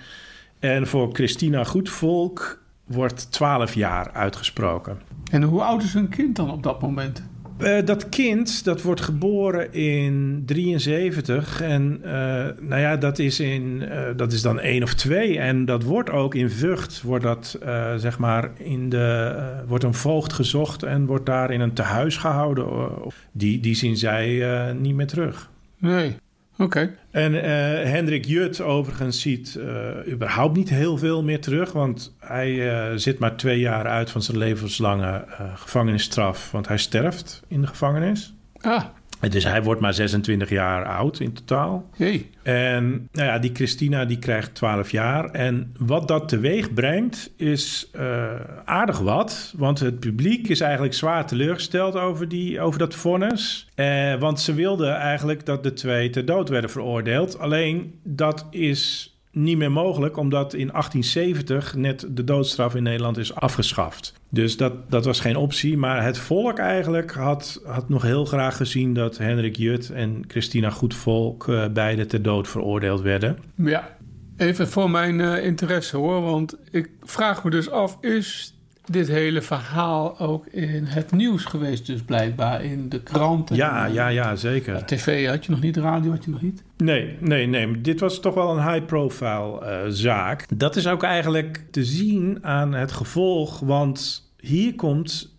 En 0.58 0.86
voor 0.86 1.12
Christina 1.12 1.64
Goedvolk 1.64 2.61
wordt 2.92 3.32
12 3.32 3.74
jaar 3.74 4.10
uitgesproken. 4.12 4.98
En 5.30 5.42
hoe 5.42 5.62
oud 5.62 5.82
is 5.82 5.92
hun 5.92 6.08
kind 6.08 6.36
dan 6.36 6.50
op 6.50 6.62
dat 6.62 6.80
moment? 6.80 7.22
Eh, 7.62 7.84
dat 7.84 8.08
kind, 8.08 8.64
dat 8.64 8.82
wordt 8.82 9.00
geboren 9.00 9.72
in 9.72 10.42
73. 10.46 11.60
En 11.60 11.98
eh, 12.02 12.12
nou 12.60 12.80
ja, 12.80 12.96
dat 12.96 13.18
is, 13.18 13.40
in, 13.40 13.82
eh, 13.82 14.02
dat 14.16 14.32
is 14.32 14.42
dan 14.42 14.60
één 14.60 14.82
of 14.82 14.94
twee. 14.94 15.38
En 15.38 15.64
dat 15.64 15.82
wordt 15.82 16.10
ook 16.10 16.34
in 16.34 16.50
Vught, 16.50 17.02
wordt 17.02 17.24
dat, 17.24 17.58
zeg 17.96 18.18
maar, 18.18 18.50
in 18.56 18.88
de, 18.88 19.34
wordt 19.66 19.84
een 19.84 19.94
voogd 19.94 20.32
gezocht 20.32 20.82
en 20.82 21.06
wordt 21.06 21.26
daar 21.26 21.50
in 21.50 21.60
een 21.60 21.72
tehuis 21.72 22.16
gehouden. 22.16 22.90
Die, 23.32 23.60
die 23.60 23.74
zien 23.74 23.96
zij 23.96 24.72
niet 24.72 24.94
meer 24.94 25.06
terug. 25.06 25.50
Nee. 25.78 26.16
Oké. 26.58 26.90
En 27.12 27.42
eh, 27.42 27.90
Hendrik 27.90 28.24
Jut 28.24 28.60
overigens 28.60 29.20
ziet 29.20 29.56
eh, 29.56 30.12
überhaupt 30.12 30.56
niet 30.56 30.68
heel 30.68 30.98
veel 30.98 31.22
meer 31.22 31.40
terug. 31.40 31.72
Want 31.72 32.16
hij 32.18 32.70
eh, 32.70 32.96
zit 32.96 33.18
maar 33.18 33.36
twee 33.36 33.58
jaar 33.58 33.86
uit 33.86 34.10
van 34.10 34.22
zijn 34.22 34.38
levenslange 34.38 35.24
gevangenisstraf. 35.54 36.50
Want 36.50 36.68
hij 36.68 36.78
sterft 36.78 37.42
in 37.48 37.60
de 37.60 37.66
gevangenis. 37.66 38.34
Ah, 38.60 38.84
Dus 39.30 39.44
hij 39.44 39.62
wordt 39.62 39.80
maar 39.80 39.94
26 39.94 40.50
jaar 40.50 40.84
oud 40.84 41.20
in 41.20 41.32
totaal. 41.32 41.90
jee. 41.96 42.30
En 42.42 43.08
nou 43.12 43.28
ja, 43.28 43.38
die 43.38 43.50
Christina 43.54 44.04
die 44.04 44.18
krijgt 44.18 44.54
12 44.54 44.90
jaar. 44.90 45.30
En 45.30 45.74
wat 45.78 46.08
dat 46.08 46.28
teweeg 46.28 46.72
brengt 46.72 47.30
is 47.36 47.88
eh, 47.92 48.30
aardig 48.64 48.98
wat. 48.98 49.54
Want 49.56 49.80
het 49.80 50.00
publiek 50.00 50.48
is 50.48 50.60
eigenlijk 50.60 50.94
zwaar 50.94 51.26
teleurgesteld 51.26 51.96
over, 51.96 52.28
die, 52.28 52.60
over 52.60 52.78
dat 52.78 52.94
vonnis. 52.94 53.68
Eh, 53.74 54.14
want 54.14 54.40
ze 54.40 54.54
wilden 54.54 54.94
eigenlijk 54.94 55.46
dat 55.46 55.62
de 55.62 55.72
twee 55.72 56.10
ter 56.10 56.24
dood 56.24 56.48
werden 56.48 56.70
veroordeeld. 56.70 57.38
Alleen 57.38 57.98
dat 58.02 58.46
is 58.50 59.11
niet 59.32 59.56
meer 59.56 59.72
mogelijk, 59.72 60.16
omdat 60.16 60.54
in 60.54 60.68
1870 60.68 61.74
net 61.74 62.06
de 62.10 62.24
doodstraf 62.24 62.74
in 62.74 62.82
Nederland 62.82 63.16
is 63.18 63.34
afgeschaft. 63.34 64.14
Dus 64.28 64.56
dat, 64.56 64.90
dat 64.90 65.04
was 65.04 65.20
geen 65.20 65.36
optie. 65.36 65.78
Maar 65.78 66.04
het 66.04 66.18
volk 66.18 66.58
eigenlijk 66.58 67.12
had, 67.12 67.60
had 67.64 67.88
nog 67.88 68.02
heel 68.02 68.24
graag 68.24 68.56
gezien 68.56 68.94
dat 68.94 69.18
Hendrik 69.18 69.56
Jut 69.56 69.90
en 69.90 70.24
Christina 70.28 70.70
Goedvolk 70.70 71.46
uh, 71.46 71.64
beide 71.68 72.06
ter 72.06 72.22
dood 72.22 72.48
veroordeeld 72.48 73.00
werden. 73.00 73.38
Ja. 73.56 73.96
Even 74.36 74.68
voor 74.68 74.90
mijn 74.90 75.18
uh, 75.18 75.44
interesse 75.44 75.96
hoor, 75.96 76.22
want 76.22 76.56
ik 76.70 76.90
vraag 77.02 77.44
me 77.44 77.50
dus 77.50 77.70
af, 77.70 77.98
is 78.00 78.54
dit 78.92 79.08
hele 79.08 79.42
verhaal 79.42 80.18
ook 80.18 80.46
in 80.46 80.84
het 80.84 81.12
nieuws 81.12 81.44
geweest, 81.44 81.86
dus 81.86 82.02
blijkbaar 82.02 82.64
in 82.64 82.88
de 82.88 83.02
kranten? 83.02 83.56
Ja, 83.56 83.86
ja, 83.86 84.08
ja, 84.08 84.36
zeker. 84.36 84.86
TV 84.86 85.26
had 85.26 85.44
je 85.44 85.50
nog 85.50 85.60
niet, 85.60 85.76
radio 85.76 86.10
had 86.10 86.24
je 86.24 86.30
nog 86.30 86.42
niet? 86.42 86.62
Nee, 86.76 87.16
nee, 87.20 87.46
nee. 87.46 87.80
Dit 87.80 88.00
was 88.00 88.20
toch 88.20 88.34
wel 88.34 88.58
een 88.58 88.72
high-profile 88.72 89.60
uh, 89.62 89.78
zaak. 89.88 90.46
Dat 90.54 90.76
is 90.76 90.86
ook 90.86 91.02
eigenlijk 91.02 91.64
te 91.70 91.84
zien 91.84 92.38
aan 92.44 92.74
het 92.74 92.92
gevolg, 92.92 93.60
want 93.60 94.30
hier 94.36 94.74
komt 94.74 95.36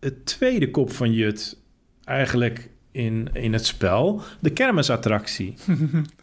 het 0.00 0.26
tweede 0.26 0.70
kop 0.70 0.92
van 0.92 1.12
Jut 1.12 1.58
eigenlijk 2.04 2.70
in, 2.92 3.28
in 3.32 3.52
het 3.52 3.66
spel. 3.66 4.22
De 4.40 4.50
kermisattractie. 4.50 5.54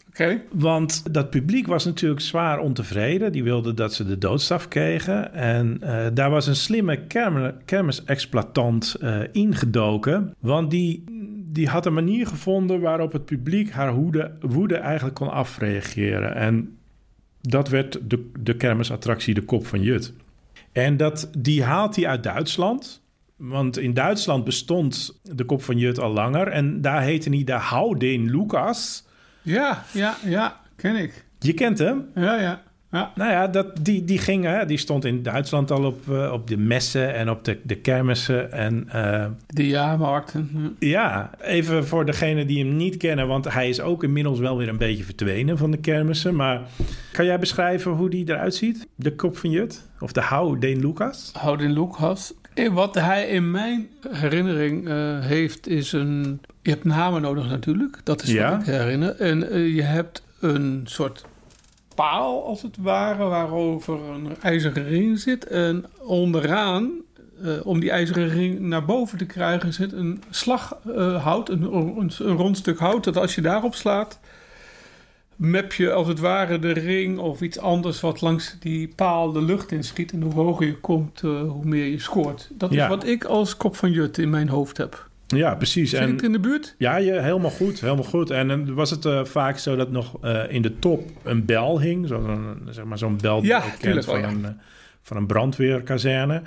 Want 0.51 1.13
dat 1.13 1.29
publiek 1.29 1.67
was 1.67 1.85
natuurlijk 1.85 2.21
zwaar 2.21 2.59
ontevreden. 2.59 3.31
Die 3.31 3.43
wilden 3.43 3.75
dat 3.75 3.93
ze 3.93 4.05
de 4.05 4.17
doodstraf 4.17 4.67
kregen. 4.67 5.33
En 5.33 5.79
uh, 5.83 6.05
daar 6.13 6.29
was 6.29 6.47
een 6.47 6.55
slimme 6.55 6.97
kermis, 7.07 7.51
kermisexploitant 7.65 8.95
uh, 9.01 9.19
ingedoken. 9.31 10.35
Want 10.39 10.71
die, 10.71 11.03
die 11.45 11.67
had 11.67 11.85
een 11.85 11.93
manier 11.93 12.27
gevonden 12.27 12.81
waarop 12.81 13.11
het 13.11 13.25
publiek 13.25 13.71
haar 13.71 13.93
woede, 13.93 14.31
woede 14.39 14.75
eigenlijk 14.75 15.15
kon 15.15 15.31
afreageren. 15.31 16.35
En 16.35 16.77
dat 17.41 17.69
werd 17.69 17.99
de, 18.09 18.31
de 18.39 18.55
kermisattractie 18.55 19.33
De 19.33 19.41
Kop 19.43 19.65
van 19.65 19.81
Jut. 19.81 20.13
En 20.71 20.97
dat, 20.97 21.29
die 21.37 21.63
haalt 21.63 21.95
hij 21.95 22.07
uit 22.07 22.23
Duitsland. 22.23 23.01
Want 23.35 23.77
in 23.77 23.93
Duitsland 23.93 24.43
bestond 24.43 25.19
de 25.23 25.43
Kop 25.43 25.63
van 25.63 25.77
Jut 25.77 25.99
al 25.99 26.11
langer. 26.11 26.47
En 26.47 26.81
daar 26.81 27.01
heette 27.01 27.29
hij 27.29 27.43
de 27.43 27.51
Houdin 27.51 28.31
Lucas. 28.31 29.07
Ja, 29.41 29.83
ja, 29.93 30.17
ja, 30.25 30.59
ken 30.75 30.95
ik. 30.95 31.25
Je 31.39 31.53
kent 31.53 31.77
hem? 31.77 32.05
Ja, 32.15 32.39
ja. 32.41 32.61
ja. 32.91 33.11
Nou 33.15 33.31
ja, 33.31 33.47
dat, 33.47 33.85
die, 33.85 34.05
die, 34.05 34.17
ging, 34.17 34.43
hè, 34.43 34.65
die 34.65 34.77
stond 34.77 35.05
in 35.05 35.23
Duitsland 35.23 35.71
al 35.71 35.83
op, 35.85 36.09
eh, 36.09 36.31
op 36.31 36.47
de 36.47 36.57
messen 36.57 37.13
en 37.15 37.29
op 37.29 37.43
de, 37.45 37.59
de 37.63 37.75
kermissen. 37.75 38.51
En 38.51 38.89
eh, 38.91 39.25
De 39.47 39.67
jaarmarkten. 39.67 40.75
ja. 40.79 40.87
ja, 40.89 41.31
even 41.41 41.87
voor 41.87 42.05
degenen 42.05 42.47
die 42.47 42.65
hem 42.65 42.75
niet 42.75 42.97
kennen, 42.97 43.27
want 43.27 43.53
hij 43.53 43.69
is 43.69 43.81
ook 43.81 44.03
inmiddels 44.03 44.39
wel 44.39 44.57
weer 44.57 44.67
een 44.67 44.77
beetje 44.77 45.03
verdwenen 45.03 45.57
van 45.57 45.71
de 45.71 45.77
kermissen. 45.77 46.35
Maar 46.35 46.61
kan 47.11 47.25
jij 47.25 47.39
beschrijven 47.39 47.91
hoe 47.91 48.09
die 48.09 48.29
eruit 48.29 48.55
ziet? 48.55 48.87
De 48.95 49.15
kop 49.15 49.37
van 49.37 49.49
Jut? 49.49 49.87
Of 49.99 50.11
de 50.11 50.21
Hou 50.21 50.59
Deen 50.59 50.79
Lucas? 50.79 51.31
Houdin 51.33 51.73
Lucas. 51.73 52.33
Wat 52.67 52.95
hij 52.95 53.27
in 53.27 53.51
mijn 53.51 53.89
herinnering 54.09 54.87
eh, 54.87 55.19
heeft, 55.19 55.67
is 55.67 55.91
een. 55.91 56.41
Je 56.61 56.69
hebt 56.69 56.85
een 56.85 56.91
hamer 56.91 57.21
nodig 57.21 57.49
natuurlijk. 57.49 58.01
Dat 58.03 58.21
is 58.23 58.31
Ja. 58.31 58.51
wat 58.51 58.59
ik 58.59 58.65
herinner. 58.65 59.15
En 59.15 59.49
eh, 59.51 59.75
je 59.75 59.81
hebt 59.81 60.23
een 60.39 60.81
soort 60.85 61.25
paal, 61.95 62.45
als 62.45 62.61
het 62.61 62.75
ware, 62.81 63.23
waarover 63.23 63.99
een 64.09 64.27
ijzeren 64.41 64.83
ring 64.87 65.19
zit. 65.19 65.47
En 65.47 65.85
onderaan, 65.99 66.91
eh, 67.43 67.51
om 67.63 67.79
die 67.79 67.91
ijzeren 67.91 68.29
ring 68.29 68.59
naar 68.59 68.85
boven 68.85 69.17
te 69.17 69.25
krijgen, 69.25 69.73
zit 69.73 69.93
een 69.93 70.23
slaghout, 70.29 71.49
een, 71.49 71.63
een, 71.73 72.11
een 72.19 72.35
rond 72.35 72.57
stuk 72.57 72.79
hout. 72.79 73.03
Dat 73.03 73.17
als 73.17 73.35
je 73.35 73.41
daarop 73.41 73.75
slaat, 73.75 74.19
map 75.39 75.73
je 75.73 75.91
als 75.91 76.07
het 76.07 76.19
ware 76.19 76.59
de 76.59 76.71
ring 76.71 77.17
of 77.17 77.41
iets 77.41 77.59
anders 77.59 77.99
wat 78.01 78.21
langs 78.21 78.55
die 78.59 78.87
paal 78.95 79.31
de 79.31 79.41
lucht 79.41 79.71
inschiet. 79.71 80.11
En 80.11 80.21
hoe 80.21 80.33
hoger 80.33 80.65
je 80.65 80.75
komt, 80.79 81.21
eh, 81.23 81.41
hoe 81.41 81.65
meer 81.65 81.85
je 81.85 81.99
scoort. 81.99 82.49
Dat 82.53 82.73
Ja. 82.73 82.83
is 82.83 82.89
wat 82.89 83.05
ik 83.07 83.23
als 83.23 83.57
kop 83.57 83.75
van 83.75 83.91
Jut 83.91 84.17
in 84.17 84.29
mijn 84.29 84.49
hoofd 84.49 84.77
heb. 84.77 85.07
Ja, 85.27 85.55
precies. 85.55 85.89
Zit 85.89 85.99
ik 86.01 86.07
En 86.07 86.25
in 86.25 86.31
de 86.31 86.39
buurt? 86.39 86.75
ja, 86.77 86.95
je, 86.97 87.11
helemaal 87.11 87.51
goed, 87.51 87.81
helemaal 87.81 88.03
goed. 88.03 88.29
En 88.29 88.47
dan 88.47 88.73
was 88.73 88.89
het 88.89 89.05
eh, 89.05 89.23
vaak 89.25 89.57
zo 89.57 89.75
dat 89.75 89.91
nog 89.91 90.17
eh, 90.21 90.41
in 90.49 90.61
de 90.61 90.79
top 90.79 91.09
een 91.23 91.45
bel 91.45 91.79
hing. 91.81 92.07
Zo'n 92.07 92.57
zeg 92.69 92.85
maar, 92.85 92.97
zo'n 92.97 93.17
bel 93.21 93.41
die 93.41 93.49
Ja, 93.49 93.63
je 93.63 93.71
kent 93.79 94.05
van, 94.05 94.13
wel, 94.21 94.23
ja. 94.23 94.35
een, 94.35 94.59
van 95.01 95.17
een 95.17 95.25
brandweerkazerne. 95.25 96.41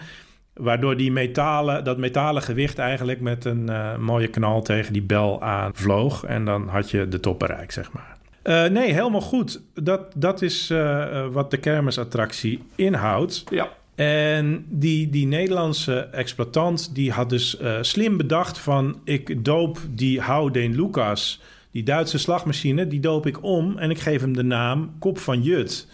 Waardoor 0.55 0.97
die 0.97 1.13
metalen, 1.13 1.85
dat 1.85 1.99
metalen 1.99 2.43
gewicht 2.43 2.79
eigenlijk 2.79 3.21
met 3.21 3.45
een 3.45 3.71
mooie 4.01 4.29
knal 4.29 4.63
tegen 4.63 4.93
die 4.93 5.03
bel 5.03 5.43
aan 5.43 5.71
vloog. 5.75 6.25
En 6.25 6.45
dan 6.45 6.69
had 6.69 6.91
je 6.91 7.09
de 7.09 7.21
top 7.21 7.39
bereikt, 7.39 7.73
zeg 7.73 7.93
maar. 7.93 8.17
Eh, 8.43 8.65
nee, 8.65 8.93
helemaal 8.93 9.21
goed. 9.21 9.61
Dat, 9.75 10.01
dat 10.15 10.43
is 10.43 10.71
eh, 10.71 11.03
eh, 11.03 11.33
wat 11.33 11.51
de 11.51 11.57
kermisattractie 11.57 12.63
inhoudt. 12.75 13.45
Ja. 13.51 13.69
En 13.95 14.65
die, 14.69 15.11
die 15.11 15.27
Nederlandse 15.27 15.99
exploitant 16.01 16.95
die 16.95 17.13
had 17.13 17.31
dus 17.31 17.59
slim 17.81 18.17
bedacht 18.17 18.59
van... 18.59 19.01
ik 19.05 19.45
doop 19.45 19.79
die 19.91 20.21
Houdin 20.21 20.75
Lucas, 20.75 21.41
die 21.71 21.83
Duitse 21.83 22.19
slagmachine... 22.19 22.87
die 22.87 23.01
doop 23.01 23.27
ik 23.27 23.43
om 23.43 23.79
en 23.79 23.91
ik 23.91 23.99
geef 23.99 24.21
hem 24.21 24.37
de 24.37 24.43
naam 24.43 24.95
Kop 24.99 25.19
van 25.19 25.43
Jut. 25.43 25.87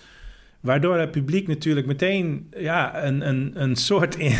Waardoor 0.60 0.98
het 0.98 1.10
publiek 1.10 1.48
natuurlijk 1.48 1.86
meteen 1.86 2.46
ja, 2.56 3.04
een, 3.04 3.28
een, 3.28 3.50
een 3.54 3.76
soort 3.76 4.16
eh, 4.16 4.34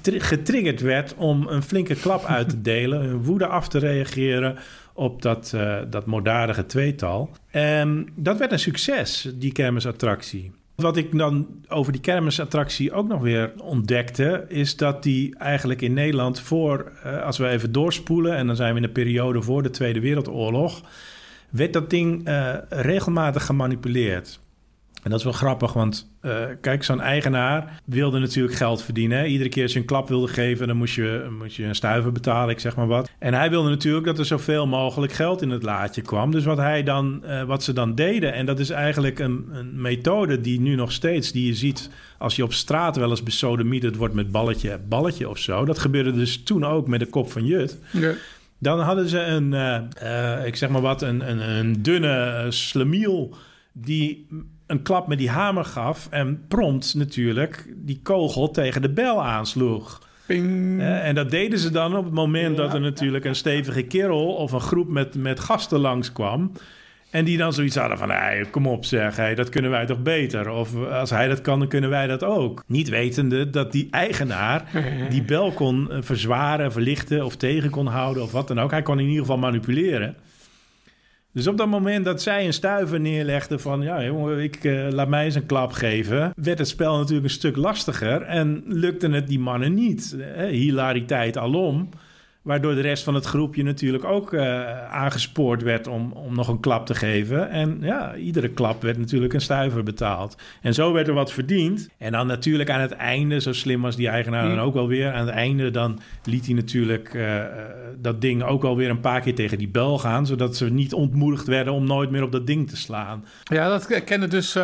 tri- 0.00 0.20
getriggerd 0.20 0.80
werd... 0.80 1.14
om 1.14 1.46
een 1.46 1.62
flinke 1.62 1.94
klap 1.94 2.24
uit 2.24 2.48
te 2.48 2.60
delen, 2.60 3.00
hun 3.00 3.24
woede 3.24 3.46
af 3.46 3.68
te 3.68 3.78
reageren... 3.78 4.56
op 4.92 5.22
dat, 5.22 5.52
eh, 5.54 5.78
dat 5.90 6.06
moorddadige 6.06 6.66
tweetal. 6.66 7.30
En 7.50 8.08
dat 8.14 8.38
werd 8.38 8.52
een 8.52 8.58
succes, 8.58 9.32
die 9.34 9.52
kermisattractie. 9.52 10.52
Wat 10.74 10.96
ik 10.96 11.18
dan 11.18 11.46
over 11.68 11.92
die 11.92 12.00
kermisattractie 12.00 12.92
ook 12.92 13.08
nog 13.08 13.20
weer 13.20 13.52
ontdekte, 13.56 14.44
is 14.48 14.76
dat 14.76 15.02
die 15.02 15.36
eigenlijk 15.36 15.80
in 15.80 15.92
Nederland 15.92 16.40
voor, 16.40 16.92
eh, 17.02 17.22
als 17.22 17.38
we 17.38 17.48
even 17.48 17.72
doorspoelen, 17.72 18.36
en 18.36 18.46
dan 18.46 18.56
zijn 18.56 18.70
we 18.70 18.80
in 18.80 18.86
de 18.86 18.92
periode 18.92 19.42
voor 19.42 19.62
de 19.62 19.70
Tweede 19.70 20.00
Wereldoorlog, 20.00 20.82
werd 21.50 21.72
dat 21.72 21.90
ding 21.90 22.28
regelmatig 22.68 23.46
gemanipuleerd. 23.46 24.40
En 25.02 25.10
dat 25.10 25.18
is 25.18 25.24
wel 25.24 25.32
grappig, 25.32 25.72
want 25.72 26.10
eh, 26.20 26.44
kijk, 26.60 26.84
zo'n 26.84 27.00
eigenaar 27.00 27.80
wilde 27.84 28.18
natuurlijk 28.18 28.54
geld 28.54 28.82
verdienen. 28.82 29.18
hè. 29.18 29.24
Iedere 29.24 29.48
keer 29.48 29.62
als 29.62 29.72
je 29.72 29.78
een 29.78 29.84
klap 29.84 30.08
wilde 30.08 30.28
geven, 30.28 30.66
dan 30.66 30.76
moest 30.76 30.94
je, 30.94 31.36
moest 31.38 31.56
je 31.56 31.64
een 31.64 31.74
stuiver 31.74 32.12
betalen, 32.12 32.54
ik 32.54 32.60
zeg 32.60 32.76
maar 32.76 32.86
wat. 32.86 33.10
En 33.18 33.34
hij 33.34 33.50
wilde 33.50 33.70
natuurlijk 33.70 34.06
dat 34.06 34.18
er 34.18 34.24
zoveel 34.24 34.66
mogelijk 34.66 35.12
geld 35.12 35.42
in 35.42 35.50
het 35.50 35.62
laadje 35.62 36.02
kwam. 36.02 36.30
Dus 36.30 36.44
wat, 36.44 36.56
hij 36.58 36.82
dan, 36.82 37.24
eh, 37.24 37.42
wat 37.42 37.62
ze 37.62 37.72
dan 37.72 37.94
deden, 37.94 38.32
en 38.32 38.46
dat 38.46 38.58
is 38.58 38.70
eigenlijk 38.70 39.18
een, 39.18 39.48
een 39.52 39.80
methode 39.80 40.40
die 40.40 40.60
nu 40.60 40.74
nog 40.74 40.92
steeds, 40.92 41.32
die 41.32 41.46
je 41.46 41.54
ziet 41.54 41.90
als 42.18 42.36
je 42.36 42.44
op 42.44 42.52
straat 42.52 42.96
wel 42.96 43.10
eens 43.10 43.22
besodemieterd 43.22 43.96
wordt 43.96 44.14
met 44.14 44.30
balletje, 44.30 44.80
balletje 44.88 45.28
of 45.28 45.38
zo. 45.38 45.64
Dat 45.64 45.78
gebeurde 45.78 46.12
dus 46.12 46.42
toen 46.42 46.64
ook 46.64 46.88
met 46.88 47.00
de 47.00 47.06
kop 47.06 47.32
van 47.32 47.46
Jut. 47.46 47.78
Ja. 47.90 48.12
Dan 48.58 48.80
hadden 48.80 49.08
ze 49.08 49.20
een, 49.20 49.54
eh, 49.54 50.46
ik 50.46 50.56
zeg 50.56 50.68
maar 50.68 50.80
wat, 50.80 51.02
een, 51.02 51.30
een, 51.30 51.50
een 51.58 51.82
dunne 51.82 52.46
slemiel 52.48 53.34
die 53.72 54.26
een 54.72 54.82
klap 54.82 55.06
met 55.06 55.18
die 55.18 55.30
hamer 55.30 55.64
gaf 55.64 56.06
en 56.10 56.44
prompt 56.48 56.94
natuurlijk 56.94 57.66
die 57.76 58.00
kogel 58.02 58.50
tegen 58.50 58.82
de 58.82 58.90
bel 58.92 59.24
aansloeg. 59.24 60.00
Ping. 60.26 60.80
Eh, 60.80 61.06
en 61.08 61.14
dat 61.14 61.30
deden 61.30 61.58
ze 61.58 61.70
dan 61.70 61.96
op 61.96 62.04
het 62.04 62.14
moment 62.14 62.56
Ja. 62.56 62.62
dat 62.62 62.74
er 62.74 62.80
natuurlijk 62.80 63.24
een 63.24 63.34
stevige 63.34 63.82
kerel 63.82 64.34
of 64.34 64.52
een 64.52 64.60
groep 64.60 64.88
met, 64.88 65.14
met 65.14 65.40
gasten 65.40 65.78
langskwam. 65.80 66.52
En 67.10 67.24
die 67.24 67.36
dan 67.38 67.52
zoiets 67.52 67.76
hadden 67.76 67.98
van, 67.98 68.10
hey, 68.10 68.46
kom 68.50 68.66
op 68.66 68.84
zeg, 68.84 69.16
hey, 69.16 69.34
dat 69.34 69.48
kunnen 69.48 69.70
wij 69.70 69.86
toch 69.86 70.02
beter? 70.02 70.50
Of 70.50 70.86
als 70.90 71.10
hij 71.10 71.28
dat 71.28 71.40
kan, 71.40 71.58
dan 71.58 71.68
kunnen 71.68 71.90
wij 71.90 72.06
dat 72.06 72.24
ook. 72.24 72.64
Niet 72.66 72.88
wetende 72.88 73.50
dat 73.50 73.72
die 73.72 73.88
eigenaar 73.90 74.64
die 75.10 75.22
bel 75.22 75.52
kon 75.52 75.90
eh, 75.90 75.98
verzwaren, 76.00 76.72
verlichten 76.72 77.24
of 77.24 77.36
tegen 77.36 77.70
kon 77.70 77.86
houden 77.86 78.22
of 78.22 78.32
wat 78.32 78.48
dan 78.48 78.60
ook. 78.60 78.70
Hij 78.70 78.82
kon 78.82 78.98
in 78.98 79.04
ieder 79.06 79.20
geval 79.20 79.38
manipuleren. 79.38 80.16
Dus 81.32 81.46
op 81.46 81.56
dat 81.56 81.68
moment 81.68 82.04
dat 82.04 82.22
zij 82.22 82.46
een 82.46 82.52
stuiver 82.52 83.00
neerlegde 83.00 83.58
van... 83.58 83.82
ja, 83.82 84.04
jongen, 84.04 84.38
ik 84.38 84.64
eh, 84.64 84.88
laat 84.90 85.08
mij 85.08 85.24
eens 85.24 85.34
een 85.34 85.46
klap 85.46 85.72
geven... 85.72 86.32
werd 86.36 86.58
het 86.58 86.68
spel 86.68 86.96
natuurlijk 86.96 87.24
een 87.24 87.30
stuk 87.30 87.56
lastiger... 87.56 88.22
en 88.22 88.62
lukte 88.66 89.08
het 89.08 89.28
die 89.28 89.38
mannen 89.38 89.74
niet. 89.74 90.16
Eh, 90.34 90.46
hilariteit 90.46 91.38
alom. 91.38 91.88
Waardoor 92.42 92.74
de 92.74 92.80
rest 92.80 93.04
van 93.04 93.14
het 93.14 93.24
groepje 93.24 93.62
natuurlijk 93.62 94.04
ook 94.04 94.32
eh, 94.32 94.92
aangespoord 94.92 95.62
werd... 95.62 95.86
Om, 95.86 96.12
om 96.12 96.34
nog 96.34 96.48
een 96.48 96.60
klap 96.60 96.86
te 96.86 96.94
geven. 96.94 97.50
En 97.50 97.78
ja, 97.80 98.14
iedere 98.14 98.48
klap 98.48 98.82
werd 98.82 98.98
natuurlijk 98.98 99.32
een 99.32 99.40
stuiver 99.40 99.82
betaald. 99.82 100.36
En 100.62 100.74
zo 100.74 100.92
werd 100.92 101.08
er 101.08 101.14
wat 101.14 101.32
verdiend. 101.32 101.88
En 101.98 102.12
dan 102.12 102.26
natuurlijk 102.26 102.70
aan 102.70 102.80
het 102.80 102.92
einde, 102.92 103.40
zo 103.40 103.52
slim 103.52 103.82
was 103.82 103.96
die 103.96 104.08
eigenaar 104.08 104.48
dan 104.48 104.60
ook 104.60 104.74
wel 104.74 104.88
weer... 104.88 105.12
aan 105.12 105.26
het 105.26 105.34
einde 105.34 105.70
dan 105.70 106.00
liet 106.24 106.46
hij 106.46 106.54
natuurlijk 106.54 107.14
eh, 107.14 107.38
eh, 107.38 107.50
dat 107.98 108.20
ding 108.20 108.42
ook 108.42 108.62
wel 108.62 108.76
weer 108.76 108.90
een 108.90 109.00
paar 109.00 109.20
keer 109.20 109.34
tegen 109.34 109.58
die 109.58 109.68
bel 109.68 109.98
gaan... 109.98 110.26
zodat 110.26 110.56
ze 110.56 110.70
niet 110.70 110.92
ontmoedigd 110.92 111.46
werden 111.46 111.72
om 111.72 111.86
nooit 111.86 112.10
meer 112.10 112.22
op 112.22 112.32
dat 112.32 112.46
ding 112.46 112.68
te 112.68 112.76
slaan. 112.76 113.24
Ja, 113.44 113.68
dat 113.68 113.86
ken- 113.86 114.04
ken 114.04 114.22
ik 114.22 114.30
dus 114.30 114.56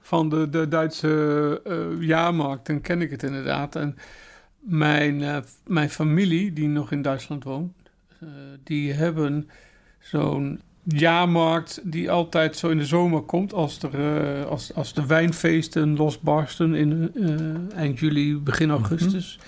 van 0.00 0.28
de, 0.28 0.48
de 0.50 0.68
Duitse 0.68 1.60
jaarmarkt. 2.00 2.66
Dan 2.66 2.80
ken 2.80 3.00
ik 3.00 3.10
het 3.10 3.22
inderdaad. 3.22 3.76
En 3.76 3.96
mijn, 4.66 5.22
eh, 5.22 5.36
mijn 5.66 5.90
familie, 5.90 6.52
die 6.52 6.68
nog 6.68 6.92
in 6.92 7.02
Duitsland 7.02 7.44
woont, 7.44 7.72
eh, 8.20 8.28
die 8.64 8.92
hebben 8.92 9.48
zo'n 10.00 10.60
jaarmarkt 10.82 11.80
die 11.82 12.10
altijd 12.10 12.56
zo 12.56 12.68
in 12.68 12.78
de 12.78 12.84
zomer 12.84 13.20
komt. 13.20 13.52
Als, 13.52 13.82
er, 13.82 13.94
eh, 13.94 14.46
als, 14.46 14.74
als 14.74 14.92
de 14.94 15.06
wijnfeesten 15.06 15.96
losbarsten 15.96 16.74
in 16.74 17.12
eind 17.74 17.98
juli, 17.98 18.36
begin 18.36 18.70
augustus. 18.70 19.38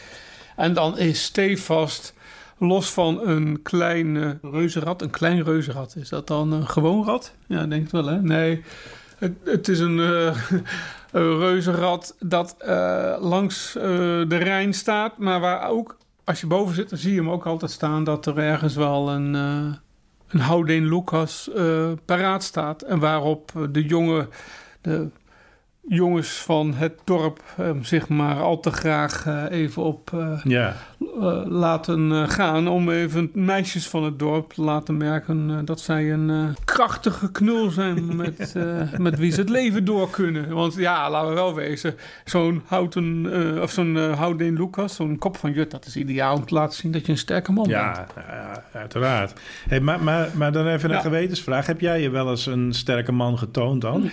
En 0.56 0.74
dan 0.74 0.98
is 0.98 1.22
stevast 1.22 2.14
los 2.58 2.90
van 2.90 3.28
een 3.28 3.62
klein 3.62 4.38
reuzenrad. 4.42 5.02
Een 5.02 5.10
klein 5.10 5.44
reuzenrad, 5.44 5.96
is 5.96 6.08
dat 6.08 6.26
dan 6.26 6.52
een 6.52 6.66
gewoon 6.66 7.04
rad? 7.04 7.34
Ja, 7.46 7.66
denk 7.66 7.84
ik 7.84 7.90
wel 7.90 8.06
hè? 8.06 8.22
Nee, 8.22 8.62
het, 9.18 9.32
het 9.44 9.68
is 9.68 9.78
een 9.80 10.00
reuzenrad 11.12 12.16
dat 12.18 12.54
eh, 12.58 13.16
langs 13.20 13.76
eh, 13.76 13.82
de 14.28 14.36
Rijn 14.36 14.74
staat. 14.74 15.18
Maar 15.18 15.40
waar 15.40 15.68
ook, 15.68 15.96
als 16.24 16.40
je 16.40 16.46
boven 16.46 16.74
zit, 16.74 16.88
dan 16.88 16.98
zie 16.98 17.12
je 17.12 17.18
hem 17.18 17.30
ook 17.30 17.46
altijd 17.46 17.70
staan... 17.70 18.04
dat 18.04 18.26
er 18.26 18.38
ergens 18.38 18.74
wel 18.74 19.10
een, 19.10 19.34
eh 19.34 19.72
een 20.28 20.40
Houdin 20.40 20.88
Lucas 20.88 21.52
eh, 21.52 21.90
paraat 22.04 22.42
staat. 22.42 22.82
En 22.82 22.98
waarop 22.98 23.52
de 23.70 23.84
jonge... 23.84 24.28
De, 24.80 25.08
jongens 25.88 26.28
van 26.28 26.74
het 26.74 27.00
dorp 27.04 27.42
eh, 27.56 27.70
zich 27.82 28.08
maar 28.08 28.40
al 28.40 28.60
te 28.60 28.70
graag 28.70 29.26
eh, 29.26 29.44
even 29.50 29.82
op 29.82 30.10
eh, 30.12 30.42
laten 31.46 32.28
gaan. 32.28 32.68
Om 32.68 32.90
even 32.90 33.30
meisjes 33.34 33.88
van 33.88 34.04
het 34.04 34.18
dorp 34.18 34.52
te 34.52 34.62
laten 34.62 34.96
merken 34.96 35.64
dat 35.64 35.80
zij 35.80 36.12
een 36.12 36.56
krachtige 36.64 37.30
knul 37.32 37.70
zijn 37.70 38.16
met, 38.16 38.54
met 38.98 39.18
wie 39.18 39.32
ze 39.32 39.40
het 39.40 39.48
leven 39.48 39.84
door 39.84 40.10
kunnen. 40.10 40.48
Want 40.54 40.74
ja, 40.74 41.10
laten 41.10 41.28
we 41.28 41.34
wel 41.34 41.54
wezen, 41.54 41.94
zo'n 42.24 42.62
houten, 42.66 43.26
of 43.62 43.70
zo'n 43.70 43.96
Houdin 43.96 44.54
Lucas, 44.54 44.94
zo'n 44.94 45.18
kop 45.18 45.36
van 45.36 45.52
Jut, 45.52 45.70
dat 45.70 45.86
is 45.86 45.96
ideaal 45.96 46.36
om 46.36 46.46
te 46.46 46.54
laten 46.54 46.78
zien 46.78 46.92
dat 46.92 47.06
je 47.06 47.12
een 47.12 47.18
sterke 47.18 47.52
man 47.52 47.66
bent. 47.68 47.76
ja, 47.76 48.06
ja, 48.16 48.64
uiteraard. 48.72 49.40
Hey, 49.68 49.80
maar, 49.80 50.02
maar, 50.02 50.28
maar 50.34 50.52
dan 50.52 50.66
even 50.66 50.88
een 50.90 50.96
Ja. 50.96 51.02
gewetensvraag. 51.02 51.66
Heb 51.66 51.80
jij 51.80 52.00
je 52.00 52.10
wel 52.10 52.30
eens 52.30 52.46
een 52.46 52.72
sterke 52.74 53.12
man 53.12 53.38
getoond 53.38 53.80
dan? 53.80 54.10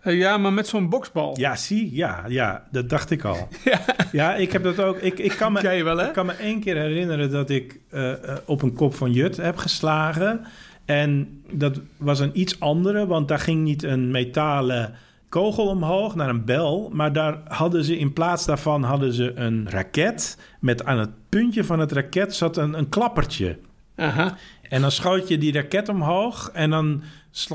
Eh, 0.00 0.18
ja, 0.18 0.36
maar 0.36 0.52
met 0.52 0.66
zo'n 0.66 0.88
boksbal. 0.88 1.38
Ja, 1.38 1.56
zie, 1.56 1.94
ja, 1.94 2.24
ja, 2.28 2.64
dat 2.70 2.88
dacht 2.88 3.10
ik 3.10 3.24
al. 3.24 3.48
Ja, 4.12 4.34
ik 4.34 4.52
heb 4.52 4.62
dat 4.62 4.80
ook. 4.80 4.98
Ik, 4.98 5.18
ik, 5.18 5.30
kan 5.30 5.52
me, 5.52 5.60
Jij 5.70 5.84
wel, 5.84 5.96
hè? 5.96 6.06
ik 6.06 6.12
kan 6.12 6.26
me 6.26 6.32
één 6.32 6.60
keer 6.60 6.76
herinneren 6.76 7.30
dat 7.30 7.50
ik 7.50 7.80
eh, 7.90 8.12
eh, 8.12 8.36
op 8.44 8.62
een 8.62 8.72
kop 8.72 8.94
van 8.94 9.12
Jut 9.12 9.36
heb 9.36 9.56
geslagen. 9.56 10.44
En 10.84 11.42
dat 11.50 11.80
was 11.96 12.20
een 12.20 12.40
iets 12.40 12.60
andere, 12.60 13.06
want 13.06 13.28
daar 13.28 13.38
ging 13.38 13.62
niet 13.62 13.82
een 13.82 14.10
metalen 14.10 14.94
kogel 15.28 15.66
omhoog 15.66 16.14
naar 16.14 16.28
een 16.28 16.44
bel. 16.44 16.90
Maar 16.92 17.12
daar 17.12 17.40
hadden 17.44 17.84
ze 17.84 17.98
in 17.98 18.12
plaats 18.12 18.46
daarvan 18.46 18.82
hadden 18.82 19.12
ze 19.12 19.32
een 19.34 19.70
raket. 19.70 20.38
Met 20.60 20.84
aan 20.84 20.98
het 20.98 21.10
puntje 21.28 21.64
van 21.64 21.78
het 21.78 21.92
raket 21.92 22.34
zat 22.34 22.56
een, 22.56 22.78
een 22.78 22.88
klappertje. 22.88 23.58
Aha. 24.00 24.36
En 24.62 24.80
dan 24.80 24.90
schoot 24.90 25.28
je 25.28 25.38
die 25.38 25.52
raket 25.52 25.88
omhoog 25.88 26.50
en 26.52 26.70
dan 26.70 27.02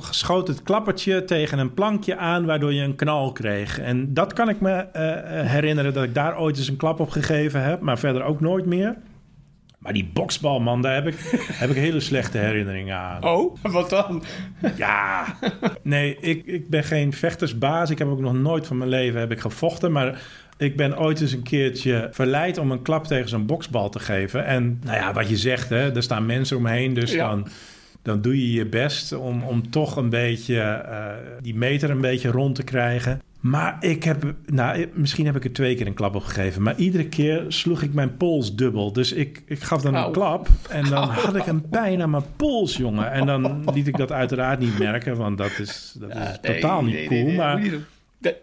schoot 0.10 0.48
het 0.48 0.64
klappertje 0.64 1.24
tegen 1.24 1.60
een 1.60 1.74
plankje 1.74 2.18
aan, 2.18 2.46
waardoor 2.46 2.74
je 2.74 2.82
een 2.82 2.96
knal 2.96 3.32
kreeg. 3.32 3.80
En 3.80 4.14
dat 4.14 4.34
kan 4.34 4.50
ik 4.50 4.62
me 4.62 4.72
eh, 4.72 5.40
eh, 5.40 5.48
herinneren 5.48 5.94
dat 5.94 6.04
ik 6.04 6.14
daar 6.14 6.40
ooit 6.40 6.58
eens 6.58 6.68
een 6.68 6.78
klap 6.78 7.00
op 7.00 7.10
gegeven 7.10 7.64
heb, 7.64 7.82
maar 7.82 8.00
verder 8.00 8.24
ook 8.24 8.40
nooit 8.40 8.66
meer. 8.66 8.96
Maar 9.80 9.94
die 9.94 10.10
boksbal, 10.14 10.60
man, 10.60 10.82
daar 10.82 10.94
heb 10.94 11.08
ik, 11.08 11.18
heb 11.62 11.70
ik 11.70 11.76
hele 11.76 12.00
slechte 12.00 12.38
herinneringen 12.38 12.98
aan. 12.98 13.24
Oh, 13.24 13.56
wat 13.62 13.90
dan? 13.90 14.24
Ja, 14.76 15.26
nee, 15.84 16.18
ik, 16.20 16.46
ik 16.46 16.70
ben 16.70 16.84
geen 16.84 17.14
vechtersbaas. 17.14 17.90
Ik 17.90 17.98
heb 17.98 18.08
ook 18.08 18.20
nog 18.20 18.34
nooit 18.34 18.68
van 18.68 18.78
mijn 18.78 18.90
leven 18.90 19.20
heb 19.20 19.32
ik 19.32 19.40
gevochten, 19.40 19.92
maar 19.92 20.22
ik 20.58 20.76
ben 20.78 21.00
ooit 21.00 21.22
eens 21.22 21.32
een 21.32 21.44
keertje 21.44 22.08
verleid 22.12 22.58
om 22.58 22.72
een 22.72 22.82
klap 22.82 23.06
tegen 23.08 23.30
zo'n 23.30 23.46
boksbal 23.46 23.90
te 23.90 24.00
geven. 24.00 24.46
En 24.46 24.80
nou 24.84 24.98
ja, 24.98 25.14
wat 25.14 25.30
je 25.30 25.38
zegt, 25.38 25.70
hè, 25.70 25.96
er 25.96 26.04
staan 26.04 26.26
mensen 26.26 26.58
omheen, 26.58 26.94
dus 26.94 27.12
Ja. 27.12 27.30
dan, 27.30 27.48
dan 28.02 28.22
doe 28.22 28.38
je 28.42 28.52
je 28.54 28.66
best 28.66 29.12
om, 29.14 29.44
om 29.44 29.70
toch 29.70 29.96
een 29.96 30.10
beetje 30.10 30.60
eh, 30.60 31.08
die 31.42 31.56
meter 31.56 31.90
een 31.90 32.02
beetje 32.02 32.30
rond 32.32 32.56
te 32.56 32.64
krijgen. 32.64 33.22
Maar 33.40 33.78
ik 33.80 34.04
heb, 34.04 34.34
nou, 34.46 34.88
misschien 34.94 35.26
heb 35.26 35.36
ik 35.36 35.44
er 35.44 35.54
twee 35.54 35.76
keer 35.76 35.88
een 35.88 35.94
klap 35.94 36.16
op 36.16 36.24
gegeven. 36.24 36.62
Maar 36.62 36.76
iedere 36.78 37.08
keer 37.08 37.46
sloeg 37.48 37.82
ik 37.82 37.94
mijn 37.94 38.18
pols 38.18 38.56
dubbel. 38.56 38.94
Dus 38.94 39.12
ik, 39.14 39.44
ik 39.46 39.64
gaf 39.64 39.82
dan 39.82 39.96
Au. 39.96 40.06
een 40.08 40.12
klap. 40.14 40.48
En 40.70 40.90
dan 40.90 41.10
had 41.10 41.36
ik 41.36 41.46
een 41.48 41.70
pijn 41.70 42.02
aan 42.02 42.10
mijn 42.10 42.24
pols, 42.36 42.78
jongen. 42.78 43.12
En 43.12 43.26
dan 43.26 43.64
liet 43.74 43.88
ik 43.88 43.98
dat 43.98 44.12
uiteraard 44.12 44.60
niet 44.60 44.80
merken. 44.80 45.18
Want 45.18 45.38
dat 45.38 45.60
is, 45.60 45.96
dat 46.00 46.10
is 46.10 46.38
totaal 46.54 46.84
niet 46.84 47.08
cool. 47.08 47.32
maar 47.32 47.58
moet 47.58 47.66
je 47.66 47.72
niet 47.72 47.80
doen. 48.22 48.34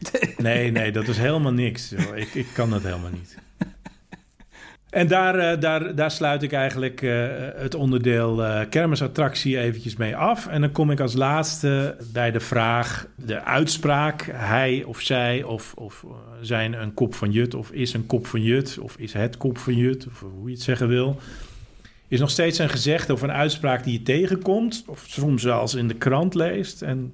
Nee. 0.36 0.70
nee, 0.70 0.92
dat 0.92 1.08
is 1.08 1.18
helemaal 1.18 1.52
niks. 1.52 1.92
Ik, 1.92 2.34
ik 2.34 2.46
kan 2.54 2.70
dat 2.70 2.82
helemaal 2.82 3.10
niet. 3.10 3.36
En 4.90 5.08
daar, 5.08 5.38
eh, 5.38 5.60
daar, 5.60 5.94
daar 5.94 6.10
sluit 6.10 6.42
ik 6.42 6.52
eigenlijk 6.52 7.02
eh, 7.02 7.26
het 7.54 7.74
onderdeel 7.74 8.44
eh, 8.44 8.68
kermisattractie 8.68 9.58
eventjes 9.58 9.96
mee 9.96 10.16
af. 10.16 10.46
En 10.46 10.60
dan 10.60 10.72
kom 10.72 10.90
ik 10.90 11.00
als 11.00 11.14
laatste 11.14 11.96
bij 12.12 12.30
de 12.30 12.40
vraag, 12.40 13.06
de 13.16 13.44
uitspraak... 13.44 14.28
hij 14.32 14.84
of 14.84 15.00
zij 15.00 15.42
of, 15.42 15.72
of 15.74 16.04
zijn 16.40 16.72
een 16.72 16.94
kop 16.94 17.14
van 17.14 17.30
Jut 17.30 17.54
of 17.54 17.70
is 17.70 17.92
een 17.92 18.06
kop 18.06 18.26
van 18.26 18.42
Jut... 18.42 18.78
of 18.78 18.96
is 18.96 19.12
het 19.12 19.36
kop 19.36 19.58
van 19.58 19.76
Jut, 19.76 20.06
of 20.06 20.20
hoe 20.20 20.48
je 20.48 20.54
het 20.54 20.62
zeggen 20.62 20.88
wil... 20.88 21.20
is 22.08 22.20
nog 22.20 22.30
steeds 22.30 22.58
een 22.58 22.70
gezegde 22.70 23.12
of 23.12 23.22
een 23.22 23.32
uitspraak 23.32 23.84
die 23.84 23.92
je 23.92 24.02
tegenkomt... 24.02 24.84
of 24.86 25.04
soms 25.08 25.42
zelfs 25.42 25.74
in 25.74 25.88
de 25.88 25.94
krant 25.94 26.34
leest. 26.34 26.82
En 26.82 27.12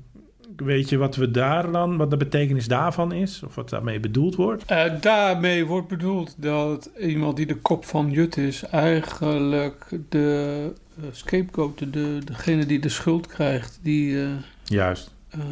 weet 0.56 0.88
je 0.88 0.96
wat 0.96 1.16
we 1.16 1.30
daar 1.30 1.72
dan, 1.72 1.96
wat 1.96 2.10
de 2.10 2.16
betekenis 2.16 2.68
daarvan 2.68 3.12
is? 3.12 3.42
Of 3.42 3.54
wat 3.54 3.70
daarmee 3.70 4.00
bedoeld 4.00 4.34
wordt? 4.34 4.64
Eh, 4.64 5.00
daarmee 5.00 5.66
wordt 5.66 5.88
bedoeld 5.88 6.34
dat 6.36 6.90
iemand 6.98 7.36
die 7.36 7.46
de 7.46 7.56
kop 7.56 7.84
van 7.84 8.10
Jut 8.10 8.36
is, 8.36 8.62
eigenlijk 8.62 9.98
de 10.08 10.72
eh, 10.96 11.04
scapegoat, 11.10 11.78
de, 11.78 12.18
degene 12.24 12.66
die 12.66 12.78
de 12.80 12.88
schuld 12.88 13.26
krijgt, 13.26 13.78
die, 13.82 14.22
eh, 14.22 14.28
Juist. 14.64 15.14
ehm, 15.30 15.42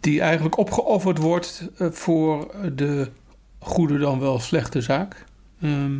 die 0.00 0.20
eigenlijk 0.20 0.58
opgeofferd 0.58 1.18
wordt 1.18 1.70
voor 1.78 2.54
de 2.74 3.08
goede 3.58 3.98
dan 3.98 4.20
wel 4.20 4.38
slechte 4.38 4.80
zaak. 4.80 5.24
Ehm, 5.60 5.98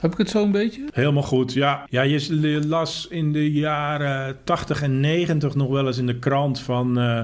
heb 0.00 0.12
ik 0.12 0.18
het 0.18 0.30
zo 0.30 0.42
een 0.42 0.50
beetje? 0.50 0.88
Helemaal 0.92 1.22
goed, 1.22 1.52
ja. 1.52 1.86
Ja, 1.90 2.02
je 2.02 2.66
las 2.66 3.06
in 3.10 3.32
de 3.32 3.52
jaren 3.52 4.36
80 4.44 4.82
en 4.82 5.00
90 5.00 5.54
nog 5.54 5.68
wel 5.68 5.86
eens 5.86 5.98
in 5.98 6.06
de 6.06 6.18
krant 6.18 6.60
van... 6.60 6.98
eh, 6.98 7.20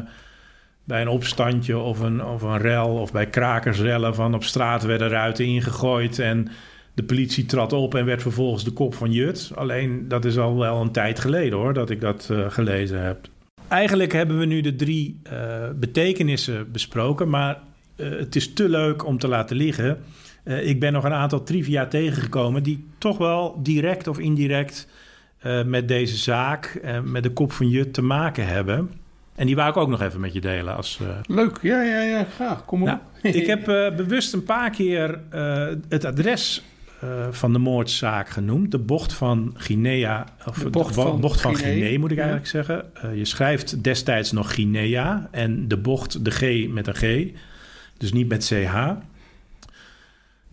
bij 0.84 1.00
een 1.00 1.08
opstandje 1.08 1.78
of 1.78 2.00
een, 2.00 2.24
of 2.24 2.42
een 2.42 2.58
rel 2.58 2.88
of 2.88 3.12
bij 3.12 3.26
krakersrellen... 3.26 4.14
van 4.14 4.34
op 4.34 4.44
straat 4.44 4.82
werden 4.82 5.08
ruiten 5.08 5.44
ingegooid 5.44 6.18
en 6.18 6.48
de 6.94 7.02
politie 7.02 7.46
trad 7.46 7.72
op... 7.72 7.94
en 7.94 8.04
werd 8.04 8.22
vervolgens 8.22 8.64
de 8.64 8.70
kop 8.70 8.94
van 8.94 9.12
Jut. 9.12 9.52
Alleen, 9.54 10.08
dat 10.08 10.24
is 10.24 10.38
al 10.38 10.58
wel 10.58 10.80
een 10.80 10.92
tijd 10.92 11.20
geleden 11.20 11.58
hoor, 11.58 11.74
dat 11.74 11.90
ik 11.90 12.00
dat 12.00 12.28
eh, 12.30 12.50
gelezen 12.50 13.02
heb. 13.02 13.18
Eigenlijk 13.68 14.12
hebben 14.12 14.38
we 14.38 14.44
nu 14.44 14.60
de 14.60 14.76
drie 14.76 15.20
eh, 15.22 15.68
betekenissen 15.74 16.72
besproken... 16.72 17.28
maar 17.28 17.58
het 17.96 18.36
is 18.36 18.52
te 18.52 18.68
leuk 18.68 19.06
om 19.06 19.18
te 19.18 19.28
laten 19.28 19.56
liggen... 19.56 19.98
Eh, 20.44 20.68
ik 20.68 20.80
ben 20.80 20.92
nog 20.92 21.04
een 21.04 21.12
aantal 21.12 21.42
trivia 21.42 21.86
tegengekomen 21.86 22.62
die 22.62 22.86
toch 22.98 23.18
wel 23.18 23.60
direct 23.62 24.06
of 24.08 24.18
indirect 24.18 24.88
eh, 25.38 25.64
met 25.64 25.88
deze 25.88 26.16
zaak, 26.16 26.64
eh, 26.82 27.00
met 27.00 27.22
de 27.22 27.30
kop 27.32 27.52
van 27.52 27.68
Jut 27.68 27.92
te 27.94 28.02
maken 28.02 28.46
hebben. 28.46 28.90
En 29.34 29.46
die 29.46 29.56
wou 29.56 29.70
ik 29.70 29.76
ook 29.76 29.88
nog 29.88 30.02
even 30.02 30.20
met 30.20 30.32
je 30.32 30.40
delen. 30.40 30.76
Als, 30.76 30.98
eh, 31.02 31.08
Leuk, 31.36 31.58
ja, 31.62 31.82
ja, 31.82 32.00
ja, 32.00 32.24
graag. 32.34 32.64
Kom 32.64 32.78
maar 32.78 32.88
Nou, 32.88 33.00
op. 33.34 33.34
ik 33.40 33.46
heb 33.46 33.64
bewust 33.96 34.32
een 34.32 34.44
paar 34.44 34.70
keer 34.70 35.20
het 35.88 36.04
adres 36.04 36.62
van 37.30 37.52
de 37.52 37.58
moordzaak 37.58 38.28
genoemd. 38.28 38.70
De 38.70 38.78
bocht 38.78 39.12
van 39.12 39.54
Guinea. 39.56 40.24
Of 40.46 40.58
De 40.58 40.70
bocht 40.70 40.94
bo- 40.94 41.02
van 41.02 41.20
bocht 41.20 41.40
van 41.40 41.56
Guinea, 41.56 41.74
Guinea, 41.78 41.98
moet 41.98 42.10
ik 42.10 42.16
ja. 42.18 42.22
eigenlijk 42.22 42.50
zeggen. 42.50 42.84
Je 43.18 43.24
schrijft 43.24 43.84
destijds 43.84 44.32
nog 44.32 44.54
Guinea 44.54 45.28
en 45.30 45.68
de 45.68 45.76
bocht, 45.76 46.24
de 46.24 46.30
G 46.30 46.68
met 46.68 46.86
een 46.86 46.94
G. 46.94 47.32
Dus 47.98 48.12
niet 48.12 48.28
met 48.28 48.44
CH. 48.44 48.74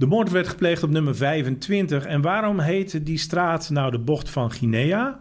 De 0.01 0.07
moord 0.07 0.31
werd 0.31 0.47
gepleegd 0.47 0.83
op 0.83 0.89
nummer 0.89 1.15
25. 1.15 2.05
En 2.05 2.21
waarom 2.21 2.59
heette 2.59 3.03
die 3.03 3.17
straat 3.17 3.69
nou 3.69 3.91
de 3.91 3.99
bocht 3.99 4.29
van 4.29 4.51
Guinea? 4.51 5.19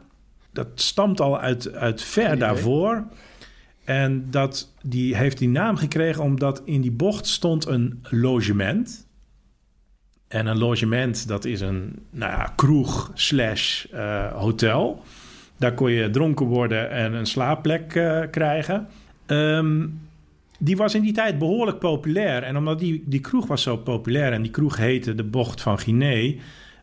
Dat 0.53 0.67
stamt 0.75 1.21
al 1.21 1.41
uit, 1.41 1.73
uit 1.75 2.03
ver 2.03 2.39
daarvoor. 2.39 3.05
En 3.85 4.31
dat, 4.31 4.75
die 4.83 5.17
heeft 5.17 5.39
die 5.39 5.49
naam 5.49 5.77
gekregen 5.77 6.23
omdat 6.23 6.63
in 6.65 6.81
die 6.81 6.91
bocht 6.91 7.27
stond 7.27 7.67
een 7.67 8.03
logement. 8.03 9.07
En 10.29 10.47
een 10.47 10.59
logement, 10.59 11.29
dat 11.29 11.45
is 11.45 11.61
een 11.61 11.99
nou 12.11 12.33
ja, 12.33 12.53
kroeg 12.57 13.11
slash 13.15 13.85
eh, 13.85 14.33
hotel. 14.33 15.03
Daar 15.57 15.75
kon 15.75 15.91
je 15.91 16.11
dronken 16.11 16.47
worden 16.47 16.91
en 16.91 17.13
een 17.13 17.27
slaapplek 17.27 17.95
eh, 17.95 18.23
krijgen. 18.31 18.89
Ehm, 19.27 19.87
die 20.63 20.77
was 20.77 20.95
in 20.95 21.03
die 21.03 21.13
tijd 21.13 21.39
behoorlijk 21.39 21.79
populair. 21.79 22.43
En 22.43 22.57
omdat 22.57 22.79
die, 22.79 23.05
die 23.07 23.21
kroeg 23.21 23.47
was 23.47 23.63
zo 23.63 23.77
populair 23.77 24.33
en 24.33 24.43
die 24.43 24.51
kroeg 24.51 24.77
heette 24.77 25.15
de 25.15 25.25
Bocht 25.25 25.61
van 25.61 25.79
Guinea... 25.79 26.35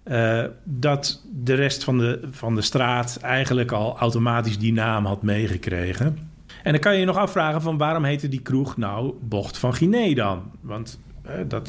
eh, 0.03 0.43
dat 0.63 1.25
de 1.43 1.53
rest 1.53 1.83
van 1.83 1.97
de, 1.97 2.19
van 2.31 2.55
de 2.55 2.61
straat 2.61 3.19
eigenlijk 3.21 3.71
al 3.71 3.97
automatisch 3.97 4.59
die 4.59 4.73
naam 4.73 5.05
had 5.05 5.21
meegekregen. 5.21 6.17
En 6.63 6.71
dan 6.71 6.81
kan 6.81 6.93
je 6.93 6.99
je 6.99 7.05
nog 7.05 7.17
afvragen 7.17 7.61
van 7.61 7.77
waarom 7.77 8.03
heette 8.03 8.27
die 8.27 8.41
kroeg 8.41 8.77
nou 8.77 9.13
Bocht 9.21 9.57
van 9.57 9.73
Guinea 9.73 10.15
dan? 10.15 10.51
Want 10.61 10.99
eh, 11.23 11.33
dat, 11.47 11.67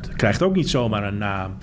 dat 0.00 0.16
krijgt 0.16 0.42
ook 0.42 0.54
niet 0.54 0.70
zomaar 0.70 1.04
een 1.04 1.18
naam. 1.18 1.56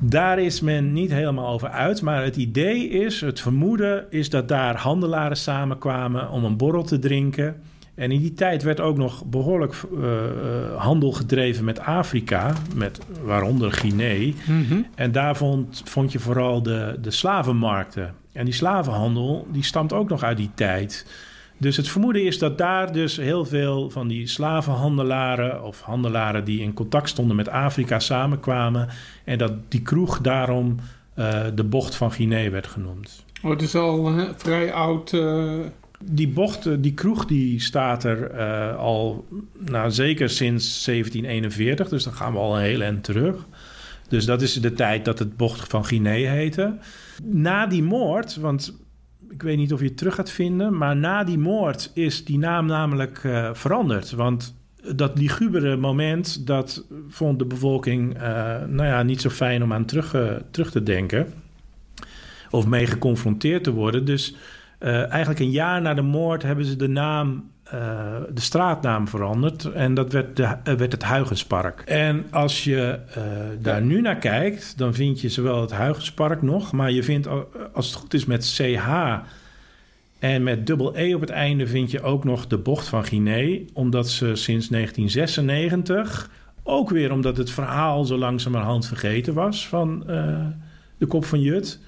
Daar 0.00 0.38
is 0.38 0.60
men 0.60 0.92
niet 0.92 1.10
helemaal 1.10 1.48
over 1.48 1.68
uit, 1.68 2.02
maar 2.02 2.24
het 2.24 2.36
idee 2.36 2.88
is, 2.88 3.20
het 3.20 3.40
vermoeden 3.40 4.06
is 4.10 4.30
dat 4.30 4.48
daar 4.48 4.76
handelaren 4.76 5.36
samenkwamen 5.36 6.30
om 6.30 6.44
een 6.44 6.56
borrel 6.56 6.82
te 6.82 6.98
drinken. 6.98 7.62
En 7.94 8.10
in 8.10 8.20
die 8.20 8.34
tijd 8.34 8.62
werd 8.62 8.80
ook 8.80 8.96
nog 8.96 9.24
behoorlijk 9.24 9.74
eh, 9.74 10.24
eh, 10.24 10.76
handel 10.76 11.12
gedreven 11.12 11.64
met 11.64 11.80
Afrika, 11.80 12.52
met, 12.74 13.00
waaronder 13.24 13.72
Guinea. 13.72 14.32
Mhm. 14.46 14.80
En 14.94 15.12
daar 15.12 15.36
vond, 15.36 15.82
vond 15.84 16.12
je 16.12 16.18
vooral 16.18 16.62
de, 16.62 16.98
de 17.00 17.10
slavenmarkten. 17.10 18.14
En 18.32 18.44
die 18.44 18.54
slavenhandel, 18.54 19.46
die 19.50 19.64
stamt 19.64 19.92
ook 19.92 20.08
nog 20.08 20.22
uit 20.22 20.36
die 20.36 20.50
tijd. 20.54 21.06
Dus 21.58 21.76
het 21.76 21.88
vermoeden 21.88 22.24
is 22.24 22.38
dat 22.38 22.58
daar 22.58 22.92
dus 22.92 23.16
heel 23.16 23.44
veel 23.44 23.90
van 23.90 24.08
die 24.08 24.26
slavenhandelaren... 24.26 25.64
of 25.64 25.80
handelaren 25.80 26.44
die 26.44 26.60
in 26.60 26.72
contact 26.72 27.08
stonden 27.08 27.36
met 27.36 27.48
Afrika 27.48 27.98
samenkwamen... 27.98 28.88
en 29.24 29.38
dat 29.38 29.52
die 29.68 29.82
kroeg 29.82 30.20
daarom 30.20 30.76
eh, 31.14 31.44
de 31.54 31.64
bocht 31.64 31.94
van 31.94 32.12
Guinea 32.12 32.50
werd 32.50 32.66
genoemd. 32.66 33.24
Oh, 33.42 33.50
het 33.50 33.62
is 33.62 33.74
al 33.74 34.06
een 34.06 34.28
vrij 34.36 34.72
oud, 34.72 35.10
Die 36.04 36.28
bocht, 36.28 36.66
eh, 36.66 36.72
die 36.78 36.94
kroeg, 36.94 37.26
die 37.26 37.60
staat 37.60 38.04
er 38.04 38.30
eh, 38.30 38.76
al 38.76 39.26
nou, 39.58 39.90
zeker 39.90 40.30
sinds 40.30 40.84
1741. 40.84 41.88
Dus 41.88 42.04
dan 42.04 42.12
gaan 42.12 42.32
we 42.32 42.38
al 42.38 42.56
een 42.56 42.62
hele 42.62 42.84
eind 42.84 43.04
terug. 43.04 43.46
Dus 44.08 44.24
dat 44.24 44.42
is 44.42 44.54
de 44.54 44.72
tijd 44.72 45.04
dat 45.04 45.18
het 45.18 45.36
bocht 45.36 45.68
van 45.68 45.84
Guinea 45.84 46.32
heette. 46.32 46.76
Na 47.22 47.66
die 47.66 47.82
moord, 47.82 48.36
want 48.36 48.80
ik 49.30 49.42
weet 49.42 49.56
niet 49.56 49.72
of 49.72 49.80
je 49.80 49.86
het 49.86 49.96
terug 49.96 50.14
gaat 50.14 50.30
vinden... 50.30 50.76
maar 50.76 50.96
na 50.96 51.24
die 51.24 51.38
moord 51.38 51.90
is 51.94 52.24
die 52.24 52.38
naam 52.38 52.66
namelijk 52.66 53.20
eh, 53.24 53.50
veranderd. 53.52 54.10
Want 54.10 54.54
dat 54.94 55.18
ligubere 55.18 55.76
moment, 55.76 56.46
dat 56.46 56.86
vond 57.08 57.38
de 57.38 57.44
bevolking... 57.44 58.18
nou 58.68 58.84
ja, 58.84 59.02
niet 59.02 59.20
zo 59.20 59.30
fijn 59.30 59.62
om 59.62 59.72
aan 59.72 59.84
terug, 59.84 60.16
terug 60.50 60.70
te 60.70 60.82
denken... 60.82 61.32
of 62.50 62.66
mee 62.66 62.86
geconfronteerd 62.86 63.64
te 63.64 63.72
worden. 63.72 64.04
Dus 64.04 64.34
eigenlijk 64.88 65.40
een 65.40 65.50
jaar 65.50 65.82
na 65.82 65.94
de 65.94 66.02
moord 66.02 66.42
hebben 66.42 66.64
ze 66.64 66.76
de 66.76 66.88
naam, 66.88 67.50
eh, 67.64 68.16
de 68.34 68.40
straatnaam 68.40 69.08
veranderd. 69.08 69.64
En 69.64 69.94
dat 69.94 70.12
werd, 70.12 70.36
de, 70.36 70.42
eh, 70.42 70.74
werd 70.74 70.92
het 70.92 71.02
Huigenspark. 71.02 71.80
En 71.80 72.24
als 72.30 72.64
je 72.64 72.98
eh, 73.14 73.22
daar 73.60 73.82
nu 73.82 74.00
naar 74.00 74.18
kijkt, 74.18 74.78
dan 74.78 74.94
vind 74.94 75.20
je 75.20 75.28
zowel 75.28 75.60
het 75.60 75.70
Huigenspark 75.70 76.42
nog, 76.42 76.72
maar 76.72 76.90
je 76.90 77.02
vindt, 77.02 77.26
al- 77.26 77.48
als 77.72 77.86
het 77.86 77.94
goed 77.94 78.14
is, 78.14 78.24
met 78.24 78.54
CH 78.56 78.88
en 80.18 80.42
met 80.42 80.66
dubbel 80.66 80.98
E 80.98 81.14
op 81.14 81.20
het 81.20 81.30
einde 81.30 81.66
vind 81.66 81.90
je 81.90 82.02
ook 82.02 82.24
nog 82.24 82.46
de 82.46 82.58
bocht 82.58 82.88
van 82.88 83.04
Guinea. 83.04 83.58
Omdat 83.72 84.08
ze 84.08 84.34
sinds 84.34 84.68
1996, 84.68 86.30
ook 86.62 86.90
weer 86.90 87.12
omdat 87.12 87.36
het 87.36 87.50
verhaal 87.50 88.04
zo 88.04 88.16
langzamerhand 88.16 88.86
vergeten 88.86 89.34
was 89.34 89.68
van 89.68 90.08
eh, 90.08 90.46
de 90.98 91.06
kop 91.06 91.24
van 91.24 91.40
Jut 91.40 91.80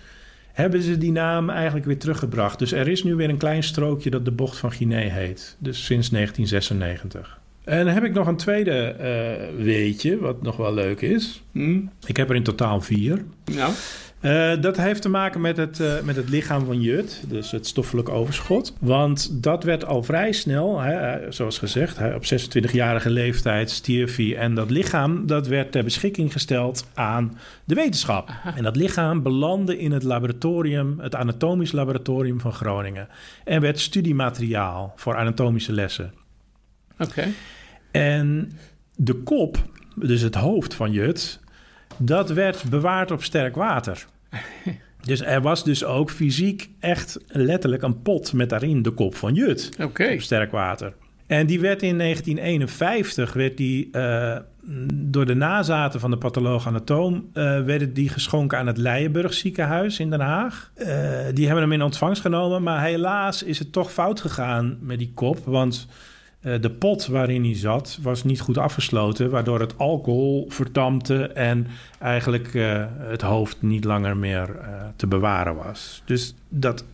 hebben 0.54 0.82
ze 0.82 0.98
die 0.98 1.12
naam 1.12 1.50
eigenlijk 1.50 1.86
weer 1.86 1.98
teruggebracht. 1.98 2.58
Dus 2.58 2.72
er 2.72 2.88
is 2.88 3.02
nu 3.02 3.14
weer 3.14 3.28
een 3.28 3.36
klein 3.36 3.62
strookje 3.62 4.10
dat 4.10 4.24
de 4.24 4.30
bocht 4.30 4.56
van 4.56 4.72
Guinea 4.72 5.08
heet. 5.08 5.56
Dus 5.58 5.84
sinds 5.84 6.10
1996. 6.10 7.40
En 7.64 7.84
dan 7.84 7.94
heb 7.94 8.04
ik 8.04 8.12
nog 8.12 8.26
een 8.26 8.36
tweede 8.36 8.72
eh, 8.72 9.64
weetje, 9.64 10.18
wat 10.18 10.42
nog 10.42 10.56
wel 10.56 10.74
leuk 10.74 11.00
is. 11.00 11.42
Hm? 11.52 11.80
Ik 12.06 12.16
heb 12.16 12.30
er 12.30 12.36
in 12.36 12.42
totaal 12.42 12.80
vier. 12.80 13.24
Nou, 13.44 13.72
Eh, 14.24 14.52
dat 14.60 14.76
heeft 14.76 15.02
te 15.02 15.08
maken 15.08 15.40
met 15.40 15.56
het, 15.56 15.80
eh, 15.80 16.00
met 16.00 16.16
het 16.16 16.28
lichaam 16.28 16.64
van 16.64 16.80
Jut, 16.80 17.24
dus 17.28 17.50
het 17.50 17.66
stoffelijk 17.66 18.08
overschot. 18.08 18.74
Want 18.80 19.42
dat 19.42 19.64
werd 19.64 19.84
al 19.84 20.02
vrij 20.02 20.32
snel, 20.32 20.80
hè, 20.80 20.92
eh, 20.92 21.30
zoals 21.30 21.58
gezegd, 21.58 21.98
hè, 21.98 22.14
op 22.14 22.24
26-jarige 22.24 23.10
leeftijd 23.10 23.70
stierf 23.70 24.16
hij. 24.16 24.37
En 24.37 24.54
dat 24.54 24.70
lichaam 24.70 25.26
dat 25.26 25.46
werd 25.46 25.72
ter 25.72 25.84
beschikking 25.84 26.32
gesteld 26.32 26.87
aan 26.94 27.38
de 27.64 27.74
wetenschap. 27.74 28.30
En 28.56 28.62
dat 28.62 28.76
lichaam 28.76 29.22
belandde 29.22 29.78
in 29.78 29.92
het 29.92 30.02
laboratorium, 30.02 30.98
het 31.00 31.14
anatomisch 31.14 31.72
laboratorium 31.72 32.40
van 32.40 32.52
Groningen. 32.52 33.08
En 33.44 33.60
werd 33.60 33.80
studiemateriaal 33.80 34.92
voor 34.96 35.16
anatomische 35.16 35.72
lessen. 35.72 36.12
oké. 36.98 37.24
En 37.90 38.52
de 38.96 39.14
kop, 39.14 39.58
dus 39.94 40.20
het 40.20 40.34
hoofd 40.34 40.74
van 40.74 40.92
Jut, 40.92 41.40
dat 41.96 42.30
werd 42.30 42.64
bewaard 42.70 43.10
op 43.10 43.22
sterk 43.22 43.54
water. 43.54 44.06
Dus 45.04 45.20
er 45.20 45.40
was 45.40 45.64
dus 45.64 45.84
ook 45.84 46.10
fysiek 46.10 46.70
echt 46.80 47.18
letterlijk 47.26 47.82
een 47.82 48.02
pot 48.02 48.32
met 48.32 48.48
daarin 48.48 48.82
de 48.82 48.90
kop 48.90 49.14
van 49.14 49.34
Jut 49.34 49.70
Oké. 49.80 50.10
op 50.12 50.20
sterk 50.20 50.52
water. 50.52 50.92
En 51.26 51.46
die 51.46 51.60
werd 51.60 51.82
in 51.82 51.98
1951 51.98 53.32
werd 53.32 53.56
die, 53.56 53.88
eh, 53.92 54.36
door 54.94 55.26
de 55.26 55.34
nazaten 55.34 56.00
van 56.00 56.10
de 56.10 56.16
patholoog 56.16 56.66
anatoom 56.66 57.30
eh 57.32 57.60
werden 57.60 57.92
die 57.92 58.08
geschonken 58.08 58.58
aan 58.58 58.66
het 58.66 58.76
Leijenburg 58.76 59.34
ziekenhuis 59.34 59.98
in 59.98 60.10
Den 60.10 60.20
Haag. 60.20 60.70
Eh, 60.74 60.88
die 61.34 61.46
hebben 61.46 61.62
hem 61.62 61.72
in 61.72 61.82
ontvangst 61.82 62.22
genomen, 62.22 62.62
maar 62.62 62.82
helaas 62.82 63.42
is 63.42 63.58
het 63.58 63.72
toch 63.72 63.92
fout 63.92 64.20
gegaan 64.20 64.78
met 64.80 64.98
die 64.98 65.12
kop, 65.14 65.38
want 65.44 65.86
de 66.44 66.70
pot 66.70 67.07
waarin 67.07 67.44
hij 67.44 67.57
zat 67.57 67.98
was 68.02 68.24
niet 68.24 68.40
goed 68.40 68.59
afgesloten, 68.59 69.30
waardoor 69.30 69.61
het 69.61 69.78
alcohol 69.78 70.46
verdampte 70.48 71.26
en 71.26 71.66
eigenlijk 71.98 72.54
eh, 72.54 72.85
het 72.98 73.22
hoofd 73.22 73.62
niet 73.62 73.85
langer 73.85 74.16
meer 74.16 74.57
eh, 74.57 74.83
te 74.96 75.07
bewaren 75.07 75.54
was. 75.54 76.02
Dus 76.04 76.35
dat, 76.48 76.85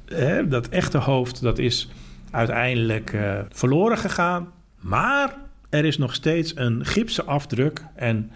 dat 0.49 0.69
echte 0.69 0.99
hoofd, 0.99 1.43
dat 1.43 1.59
is 1.59 1.89
uiteindelijk 2.31 3.13
eh, 3.13 3.39
verloren 3.53 3.99
gegaan. 3.99 4.49
Maar 4.81 5.37
er 5.69 5.85
is 5.85 5.99
nog 5.99 6.15
steeds 6.15 6.53
een 6.57 6.87
gipsen 6.87 7.27
afdruk. 7.27 7.85
En 7.95 8.31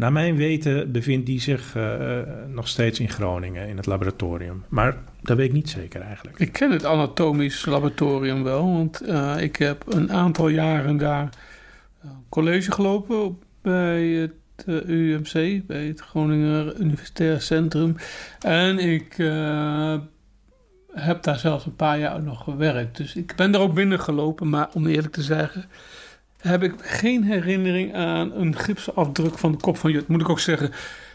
naar 0.00 0.12
mijn 0.12 0.36
weten 0.36 0.92
bevindt 0.92 1.26
die 1.26 1.40
zich 1.40 1.76
eh, 1.76 2.18
eh, 2.18 2.26
nog 2.48 2.68
steeds 2.68 3.00
in 3.00 3.08
Groningen 3.08 3.68
in 3.68 3.76
het 3.76 3.86
laboratorium. 3.86 4.64
Maar 4.68 4.96
dat 5.22 5.36
weet 5.36 5.46
ik 5.46 5.52
niet 5.52 5.70
zeker 5.70 6.00
eigenlijk. 6.00 6.38
Ik 6.38 6.52
ken 6.52 6.70
het 6.70 6.84
anatomisch 6.84 7.64
laboratorium 7.64 8.42
wel, 8.42 8.72
want 8.72 9.00
eh, 9.00 9.34
ik 9.38 9.56
heb 9.56 9.84
een 9.88 10.12
aantal 10.12 10.48
jaren 10.48 10.96
daar 10.96 11.28
college 12.28 12.72
gelopen 12.72 13.24
op- 13.24 13.44
bij 13.62 14.02
het 14.04 14.64
UMC, 14.86 15.66
bij 15.66 15.86
het 15.86 16.00
Groninger 16.00 16.80
Universitair 16.80 17.40
Centrum. 17.40 17.96
En 18.38 18.78
ik 18.78 19.14
heb 20.92 21.22
daar 21.22 21.38
zelfs 21.38 21.66
een 21.66 21.76
paar 21.76 21.98
jaar 21.98 22.22
nog 22.22 22.44
gewerkt. 22.44 22.96
Dus 22.96 23.16
ik 23.16 23.36
ben 23.36 23.50
daar 23.50 23.60
ook 23.60 23.74
binnengelopen, 23.74 24.48
maar 24.48 24.68
om 24.72 24.86
eerlijk 24.86 25.12
te 25.12 25.22
zeggen, 25.22 25.64
heb 26.40 26.62
ik 26.62 26.74
geen 26.80 27.24
herinnering 27.24 27.94
aan 27.94 28.32
een 28.32 28.56
gipsafdruk 28.56 29.38
van 29.38 29.52
de 29.52 29.58
kop 29.58 29.76
van 29.76 29.90
Jut. 29.92 30.08
Moet 30.08 30.20
ik 30.20 30.28
ook 30.28 30.40
zeggen, 30.40 30.70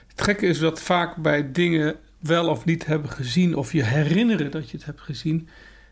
het 0.07 0.21
gekke 0.21 0.45
is 0.45 0.59
dat 0.59 0.81
vaak 0.81 1.15
bij 1.15 1.51
dingen 1.51 1.95
wel 2.19 2.47
of 2.49 2.65
niet 2.65 2.85
hebben 2.85 3.09
gezien, 3.09 3.55
of 3.55 3.71
je 3.71 3.83
herinneren 3.83 4.51
dat 4.51 4.69
je 4.69 4.77
het 4.77 4.85
hebt 4.85 5.01
gezien, 5.01 5.47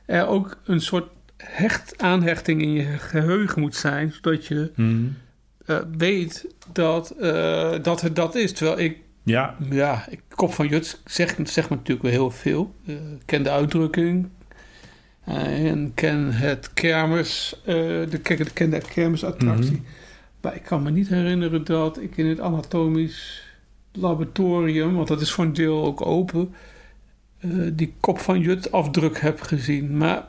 er 0.06 0.28
ook 0.28 0.58
een 0.66 0.82
soort 0.82 1.10
hecht, 1.38 2.02
aanhechting 2.02 2.62
in 2.62 2.72
je 2.72 2.86
geheugen 2.86 3.62
moet 3.62 3.76
zijn, 3.76 4.12
zodat 4.12 4.46
je 4.46 4.72
eh, 5.66 5.78
weet 5.98 6.48
dat, 6.72 7.10
eh, 7.10 7.74
dat 7.82 8.02
het 8.02 8.16
dat 8.16 8.36
is. 8.36 8.54
Terwijl 8.54 8.80
ik, 8.80 8.98
Ja, 9.24 9.56
ja, 9.70 10.06
ik, 10.10 10.22
kop 10.30 10.54
van 10.54 10.68
Jut 10.68 11.02
zegt 11.06 11.50
zeg 11.50 11.70
me 11.70 11.76
natuurlijk 11.76 12.02
wel 12.02 12.12
heel 12.12 12.32
veel. 12.32 12.76
Eh, 12.86 12.96
Ik 12.96 13.22
ken 13.26 13.44
de 13.44 13.50
uitdrukking. 13.50 14.30
Eh, 15.24 15.70
en 15.70 15.92
ken 15.94 16.34
het 16.34 16.74
kermis, 16.74 17.60
eh, 17.66 17.76
de, 18.10 18.20
ken, 18.54 18.70
de 18.70 18.82
kermisattractie. 18.94 19.72
Mhm. 19.72 19.82
Maar 20.42 20.56
ik 20.56 20.64
kan 20.64 20.84
me 20.84 20.92
niet 20.92 21.08
herinneren 21.08 21.64
dat 21.64 22.02
ik 22.02 22.18
in 22.18 22.26
het 22.26 22.40
anatomisch 22.40 23.44
laboratorium, 23.92 24.96
want 24.96 25.08
dat 25.08 25.22
is 25.22 25.32
voor 25.32 25.46
een 25.46 25.54
deel 25.54 25.86
ook 25.86 26.06
open, 26.06 26.54
eh, 27.40 27.50
die 27.74 27.94
kop 28.00 28.20
van 28.20 28.40
Jut 28.40 28.72
afdruk 28.72 29.20
heb 29.20 29.42
gezien. 29.42 29.98
Maar 29.98 30.28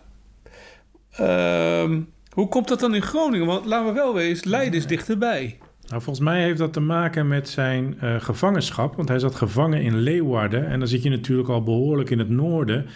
ehm, 1.10 2.00
hoe 2.30 2.48
komt 2.48 2.68
dat 2.68 2.80
dan 2.80 2.94
in 2.94 3.02
Groningen? 3.02 3.46
Want 3.46 3.64
laten 3.64 3.86
we 3.86 3.92
wel 3.92 4.14
wezen, 4.14 4.50
Leiden 4.50 4.78
is 4.78 4.86
dichterbij. 4.86 5.58
Nou, 5.86 6.02
volgens 6.02 6.24
mij 6.24 6.42
heeft 6.42 6.58
dat 6.58 6.72
te 6.72 6.80
maken 6.80 7.28
met 7.28 7.48
zijn 7.48 7.96
gevangenschap. 8.18 8.96
Want 8.96 9.08
hij 9.08 9.18
zat 9.18 9.34
gevangen 9.34 9.82
in 9.82 9.96
Leeuwarden. 9.96 10.66
En 10.66 10.78
dan 10.78 10.88
zit 10.88 11.02
je 11.02 11.10
natuurlijk 11.10 11.48
al 11.48 11.62
behoorlijk 11.62 12.10
in 12.10 12.18
het 12.18 12.28
noorden. 12.28 12.86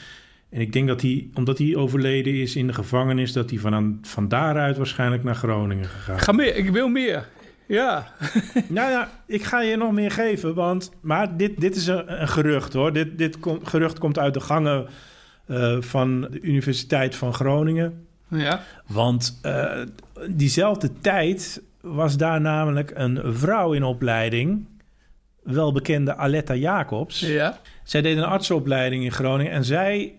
En 0.50 0.60
ik 0.60 0.72
denk 0.72 0.88
dat 0.88 1.02
hij, 1.02 1.28
omdat 1.34 1.58
hij 1.58 1.76
overleden 1.76 2.34
is 2.34 2.56
in 2.56 2.66
de 2.66 2.72
gevangenis, 2.72 3.32
dat 3.32 3.50
hij 3.50 3.58
van, 3.58 3.98
van 4.02 4.28
daaruit 4.28 4.76
waarschijnlijk 4.76 5.24
naar 5.24 5.34
Groningen 5.34 5.84
gegaan. 5.88 6.18
Ga 6.20 6.32
meer, 6.32 6.56
ik 6.56 6.70
wil 6.70 6.88
meer. 6.88 7.28
Ja, 7.66 8.12
Nou 8.68 8.90
ja, 8.90 9.10
ik 9.26 9.42
ga 9.44 9.60
je 9.62 9.76
nog 9.76 9.92
meer 9.92 10.10
geven. 10.10 10.54
Want, 10.54 10.90
maar 11.00 11.36
dit, 11.36 11.60
dit 11.60 11.76
is 11.76 11.86
een, 11.86 12.20
een 12.20 12.28
gerucht 12.28 12.72
hoor. 12.72 12.92
Dit, 12.92 13.18
dit 13.18 13.38
kom- 13.40 13.64
gerucht 13.66 13.98
komt 13.98 14.18
uit 14.18 14.34
de 14.34 14.40
gangen 14.40 14.86
eh, 15.46 15.76
van 15.80 16.20
de 16.20 16.40
Universiteit 16.40 17.14
van 17.16 17.34
Groningen. 17.34 18.06
ja. 18.28 18.60
Want 18.86 19.38
eh, 19.42 19.80
diezelfde 20.30 20.90
tijd 21.00 21.62
was 21.80 22.16
daar 22.16 22.40
namelijk 22.40 22.90
een 22.94 23.20
vrouw 23.34 23.72
in 23.72 23.82
opleiding. 23.84 24.66
Welbekende 25.42 26.16
Aletta 26.16 26.54
Jacobs. 26.54 27.20
ja. 27.20 27.58
Zij 27.84 28.02
deed 28.02 28.16
een 28.16 28.24
artsenopleiding 28.24 29.04
in 29.04 29.12
Groningen. 29.12 29.52
En 29.52 29.64
zij 29.64 30.12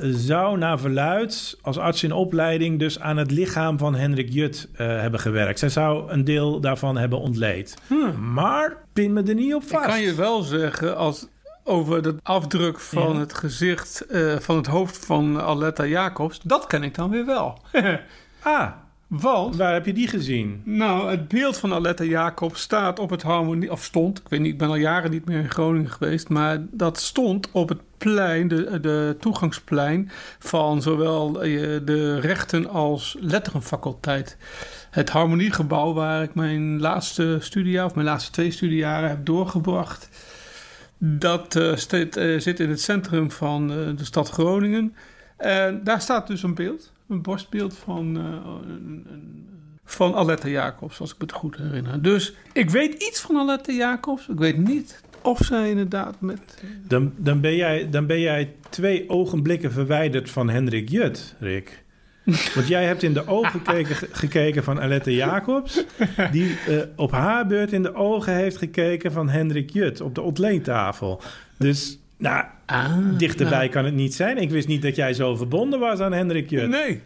zou 0.00 0.58
naar 0.58 0.78
verluid 0.80 1.58
als 1.62 1.78
arts 1.78 2.02
in 2.02 2.12
opleiding... 2.12 2.78
dus 2.78 3.00
aan 3.00 3.16
het 3.16 3.30
lichaam 3.30 3.78
van 3.78 3.94
Hendrik 3.94 4.32
Jut 4.32 4.68
eh, 4.74 4.86
hebben 4.86 5.20
gewerkt. 5.20 5.58
Zij 5.58 5.68
zou 5.68 6.10
een 6.10 6.24
deel 6.24 6.60
daarvan 6.60 6.96
hebben 6.96 7.18
ontleed. 7.20 7.76
Maar 8.20 8.76
pin 8.92 9.12
me 9.12 9.22
er 9.22 9.34
niet 9.34 9.54
op 9.54 9.62
Ik 9.62 9.68
vast. 9.68 9.86
kan 9.86 10.00
je 10.00 10.14
wel 10.14 10.42
zeggen, 10.42 10.96
als 10.96 11.26
over 11.64 12.02
de 12.02 12.14
afdruk 12.22 12.80
van 12.80 13.12
Ja. 13.12 13.18
het 13.18 13.34
gezicht 13.34 14.06
eh, 14.06 14.36
van 14.38 14.56
het 14.56 14.66
hoofd 14.66 15.04
van 15.06 15.40
Aletta 15.40 15.86
Jacobs, 15.86 16.40
dat 16.44 16.66
ken 16.66 16.82
ik 16.82 16.94
dan 16.94 17.10
weer 17.10 17.26
wel. 17.26 17.58
Ah, 18.44 18.68
Want 19.20 19.56
waar 19.56 19.72
heb 19.72 19.86
je 19.86 19.92
die 19.92 20.08
gezien? 20.08 20.62
Nou, 20.64 21.10
het 21.10 21.28
beeld 21.28 21.58
van 21.58 21.72
Aletta 21.72 22.04
Jacob 22.04 22.56
staat 22.56 22.98
op 22.98 23.10
het 23.10 23.22
harmonie... 23.22 23.72
of 23.72 23.82
stond, 23.82 24.18
ik 24.18 24.28
weet 24.28 24.40
niet, 24.40 24.52
ik 24.52 24.58
ben 24.58 24.68
al 24.68 24.76
jaren 24.76 25.10
niet 25.10 25.24
meer 25.24 25.38
in 25.38 25.50
Groningen 25.50 25.90
geweest... 25.90 26.28
maar 26.28 26.58
dat 26.70 26.98
stond 26.98 27.50
op 27.50 27.68
het 27.68 27.78
plein, 27.98 28.48
de, 28.48 28.80
de 28.80 29.16
toegangsplein... 29.20 30.10
van 30.38 30.82
zowel 30.82 31.42
eh, 31.42 31.50
de 31.84 32.20
rechten 32.20 32.68
als 32.68 33.16
letterenfaculteit. 33.20 34.36
Het 34.90 35.10
harmoniegebouw 35.10 35.92
waar 35.92 36.22
ik 36.22 36.34
mijn 36.34 36.80
laatste 36.80 37.36
studiejaar... 37.40 37.84
of 37.84 37.94
mijn 37.94 38.06
laatste 38.06 38.30
twee 38.30 38.50
studiejaren 38.50 39.08
heb 39.08 39.26
doorgebracht... 39.26 40.08
dat 40.98 41.56
eh, 41.56 41.76
steed- 41.76 42.16
eh, 42.16 42.38
zit 42.38 42.60
in 42.60 42.70
het 42.70 42.80
centrum 42.80 43.30
van 43.30 43.70
eh, 43.70 43.76
de 43.96 44.04
stad 44.04 44.28
Groningen... 44.28 44.94
En 45.42 45.80
daar 45.84 46.00
staat 46.00 46.26
dus 46.26 46.42
een 46.42 46.54
beeld 46.54 46.91
Een 47.12 47.22
borstbeeld 47.22 47.76
van, 47.76 48.16
eh, 48.16 48.22
een, 48.68 49.06
een- 49.10 49.46
van 49.84 50.14
Aletta 50.14 50.48
Jacobs, 50.48 51.00
als 51.00 51.10
ik 51.12 51.18
me 51.18 51.24
het 51.24 51.34
goed 51.34 51.56
herinner. 51.56 52.02
Dus 52.02 52.34
ik 52.52 52.70
weet 52.70 53.02
iets 53.02 53.20
van 53.20 53.36
Aletta 53.36 53.72
Jacobs. 53.72 54.28
Ik 54.28 54.38
weet 54.38 54.56
niet 54.56 55.02
of 55.22 55.38
zij 55.38 55.70
inderdaad 55.70 56.20
met... 56.20 56.62
Dan, 56.88 57.12
dan, 57.16 57.40
ben 57.40 57.56
jij, 57.56 57.90
dan 57.90 58.06
ben 58.06 58.20
jij 58.20 58.54
twee 58.70 59.08
ogenblikken 59.08 59.72
verwijderd 59.72 60.30
van 60.30 60.48
Hendrik 60.50 60.88
Jut, 60.88 61.34
Rick. 61.38 61.82
Want 62.54 62.66
jij 62.68 62.84
hebt 62.84 63.02
in 63.02 63.12
de 63.12 63.26
ogen 63.26 63.50
gekeken, 63.64 63.96
gekeken 64.10 64.64
van 64.64 64.80
Alette 64.80 65.14
Jacobs... 65.14 65.84
die 66.30 66.56
eh, 66.68 66.76
op 66.96 67.10
haar 67.10 67.46
beurt 67.46 67.72
in 67.72 67.82
de 67.82 67.94
ogen 67.94 68.34
heeft 68.34 68.56
gekeken 68.56 69.12
van 69.12 69.28
Hendrik 69.28 69.70
Jut... 69.70 70.00
op 70.00 70.14
de 70.14 70.20
ontleentafel. 70.20 71.20
Dus, 71.56 71.98
nou, 72.22 72.44
Ah, 72.66 73.18
dichterbij 73.18 73.68
kan 73.68 73.84
het 73.84 73.94
niet 73.94 74.14
zijn. 74.14 74.38
Ik 74.38 74.50
wist 74.50 74.68
niet 74.68 74.82
dat 74.82 74.96
jij 74.96 75.14
zo 75.14 75.36
verbonden 75.36 75.80
was 75.80 75.98
aan 76.00 76.12
Hendrik 76.12 76.50
Jut. 76.50 76.68
Nee, 76.68 77.00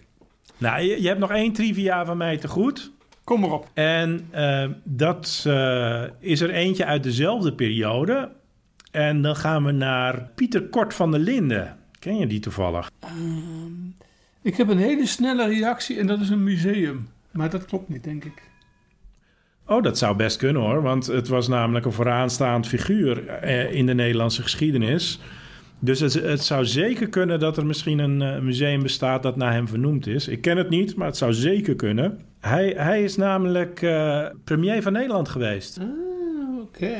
Nou, 0.59 0.83
je, 0.83 1.02
je 1.02 1.09
hebt 1.09 1.20
nog 1.20 1.31
één 1.31 1.52
trivia 1.52 2.05
van 2.05 2.16
mij 2.16 2.37
te 2.37 2.48
goed... 2.48 2.92
kom 3.24 3.40
maar 3.40 3.50
op. 3.50 3.70
En 3.74 4.26
eh, 4.31 4.68
dat 4.85 5.44
eh, 5.46 6.02
is 6.18 6.40
er 6.40 6.50
eentje 6.50 6.85
uit 6.85 7.02
dezelfde 7.02 7.52
periode. 7.52 8.31
En 8.90 9.22
dan 9.22 9.37
gaan 9.37 9.64
we 9.64 9.72
naar 9.72 10.31
Pieter 10.35 10.62
Kort 10.62 10.94
van 10.94 11.11
der 11.11 11.20
Linden. 11.20 11.76
Ken 11.98 12.16
je 12.16 12.26
die 12.26 12.40
toevallig? 12.40 12.90
Ik 14.42 14.57
heb 14.57 14.68
een 14.68 14.79
hele 14.79 15.07
snelle 15.07 15.46
reactie 15.46 15.98
en 15.98 16.07
dat 16.07 16.20
is 16.20 16.29
een 16.29 16.44
museum. 16.44 17.09
Maar 17.31 17.50
dat 17.50 17.64
klopt 17.64 17.88
niet, 17.88 18.05
denk 18.05 18.24
ik. 18.24 18.42
Oh, 19.66 19.83
dat 19.83 19.98
zou 19.98 20.16
best 20.16 20.37
kunnen 20.37 20.62
hoor. 20.62 20.83
Want 20.83 21.07
het 21.07 21.29
was 21.29 21.48
namelijk 21.48 21.85
een 21.85 21.92
vooraanstaand 21.92 22.66
figuur 22.66 23.26
eh, 23.29 23.72
in 23.72 23.87
de 23.87 23.94
Nederlandse 23.94 24.42
geschiedenis. 24.42 25.20
Dus 25.79 26.00
het, 26.00 26.12
het 26.12 26.44
zou 26.44 26.64
zeker 26.64 27.09
kunnen 27.09 27.40
dat 27.40 27.57
er 27.57 27.66
misschien 27.66 27.98
een 27.98 28.22
eh, 28.22 28.40
museum 28.40 28.83
bestaat 28.83 29.22
dat 29.22 29.37
naar 29.37 29.52
hem 29.52 29.68
vernoemd 29.68 30.07
is. 30.07 30.29
Ik 30.29 30.40
ken 30.40 30.57
het 30.57 30.68
niet, 30.68 30.96
maar 30.96 31.07
het 31.07 31.16
zou 31.16 31.33
zeker 31.33 31.74
kunnen. 31.74 32.18
Hij, 32.40 32.74
hij 32.76 33.02
is 33.02 33.16
namelijk 33.16 33.83
eh, 33.83 34.26
premier 34.44 34.83
van 34.83 34.92
Nederland 34.92 35.29
geweest. 35.29 35.79
Ah, 35.79 36.61
oké. 36.61 36.94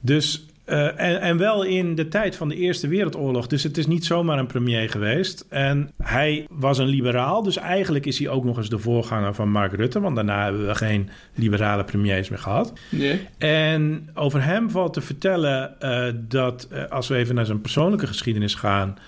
Dus, 0.00 0.46
eh, 0.64 1.00
en, 1.00 1.20
en 1.20 1.38
wel 1.38 1.62
in 1.62 1.94
de 1.94 2.08
tijd 2.08 2.36
van 2.36 2.48
de 2.48 2.56
Eerste 2.56 2.88
Wereldoorlog. 2.88 3.46
Dus 3.46 3.62
het 3.62 3.78
is 3.78 3.86
niet 3.86 4.04
zomaar 4.04 4.38
een 4.38 4.46
premier 4.46 4.90
geweest. 4.90 5.46
En 5.48 5.90
hij 6.02 6.46
was 6.50 6.78
een 6.78 6.86
liberaal. 6.86 7.42
Dus 7.42 7.56
eigenlijk 7.56 8.06
is 8.06 8.18
hij 8.18 8.28
ook 8.28 8.44
nog 8.44 8.56
eens 8.56 8.68
de 8.68 8.78
voorganger 8.78 9.34
van 9.34 9.50
Mark 9.50 9.72
Rutte. 9.72 10.00
Want 10.00 10.14
daarna 10.14 10.44
hebben 10.44 10.66
we 10.66 10.74
geen 10.74 11.08
liberale 11.34 11.84
premiers 11.84 12.28
meer 12.28 12.38
gehad. 12.38 12.72
Nee. 12.88 13.28
En 13.38 14.10
over 14.14 14.44
hem 14.44 14.70
valt 14.70 14.92
te 14.92 15.00
vertellen 15.00 15.80
eh, 15.80 16.12
dat, 16.14 16.68
eh, 16.70 16.90
als 16.90 17.08
we 17.08 17.16
even 17.16 17.34
naar 17.34 17.46
zijn 17.46 17.60
persoonlijke 17.60 18.06
geschiedenis 18.06 18.54
gaan, 18.54 18.98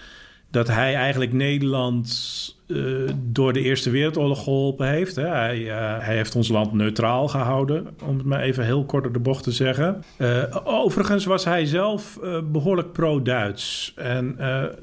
dat 0.50 0.68
hij 0.68 0.94
eigenlijk 0.94 1.32
Nederland 1.32 2.53
eh, 2.66 2.76
door 3.16 3.52
de 3.52 3.60
Eerste 3.60 3.90
Wereldoorlog 3.90 4.44
geholpen 4.44 4.88
heeft. 4.88 5.16
Hè. 5.16 5.26
Hij, 5.26 5.70
eh, 5.70 6.04
hij 6.04 6.16
heeft 6.16 6.36
ons 6.36 6.48
land 6.48 6.72
neutraal 6.72 7.28
gehouden, 7.28 7.86
om 8.04 8.16
het 8.16 8.26
maar 8.26 8.40
even 8.40 8.64
heel 8.64 8.84
kort 8.84 9.02
door 9.02 9.12
de 9.12 9.18
bocht 9.18 9.42
te 9.42 9.52
zeggen. 9.52 10.04
Eh, 10.16 10.42
overigens 10.64 11.24
was 11.24 11.44
hij 11.44 11.66
zelf 11.66 12.18
eh, 12.22 12.38
behoorlijk 12.52 12.92
pro-Duits. 12.92 13.92
En 13.96 14.34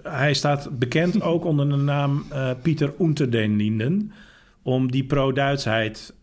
hij 0.04 0.34
staat 0.34 0.80
bekend 0.80 1.22
ook 1.32 1.46
onder 1.46 1.70
de 1.70 1.76
naam 1.76 2.26
Pieter 2.62 2.94
Unterdenlinden 3.00 4.12
om 4.64 4.92
die 4.92 5.04
pro-Duitsheid 5.04 6.14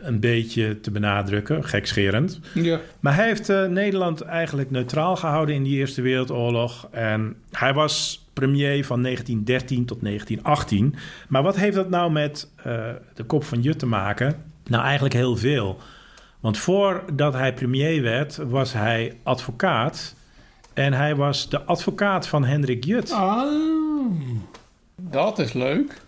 een 0.00 0.20
beetje 0.20 0.80
te 0.80 0.90
benadrukken, 0.90 1.64
gekscherend. 1.64 2.40
Ja. 2.54 2.80
Maar 3.00 3.14
hij 3.14 3.26
heeft 3.26 3.48
Nederland 3.68 4.20
eigenlijk 4.20 4.70
neutraal 4.70 5.16
gehouden 5.16 5.54
in 5.54 5.62
die 5.62 5.76
Eerste 5.78 6.02
Wereldoorlog. 6.02 6.88
En 6.90 7.36
hij 7.50 7.74
was 7.74 8.24
premier 8.40 8.84
van 8.84 9.02
1913 9.02 9.84
tot 9.86 10.00
1918. 10.00 10.94
Maar 11.28 11.42
wat 11.42 11.56
heeft 11.56 11.74
dat 11.76 11.88
nou 11.88 12.12
met 12.12 12.48
eh, 12.56 12.64
de 13.14 13.24
kop 13.24 13.44
van 13.44 13.60
Jut 13.60 13.78
te 13.78 13.86
maken? 13.86 14.44
Nou, 14.64 14.84
eigenlijk 14.84 15.14
heel 15.14 15.36
veel. 15.36 15.78
Want 16.40 16.58
voordat 16.58 17.32
hij 17.32 17.54
premier 17.54 18.02
werd, 18.02 18.36
was 18.36 18.72
hij 18.72 19.16
advocaat. 19.22 20.14
En 20.74 20.92
hij 20.92 21.16
was 21.16 21.48
de 21.48 21.62
advocaat 21.62 22.28
van 22.28 22.44
Hendrik 22.44 22.84
Jut. 22.84 23.12
Ah, 23.12 24.10
dat 24.96 25.38
is 25.38 25.52
leuk. 25.52 26.00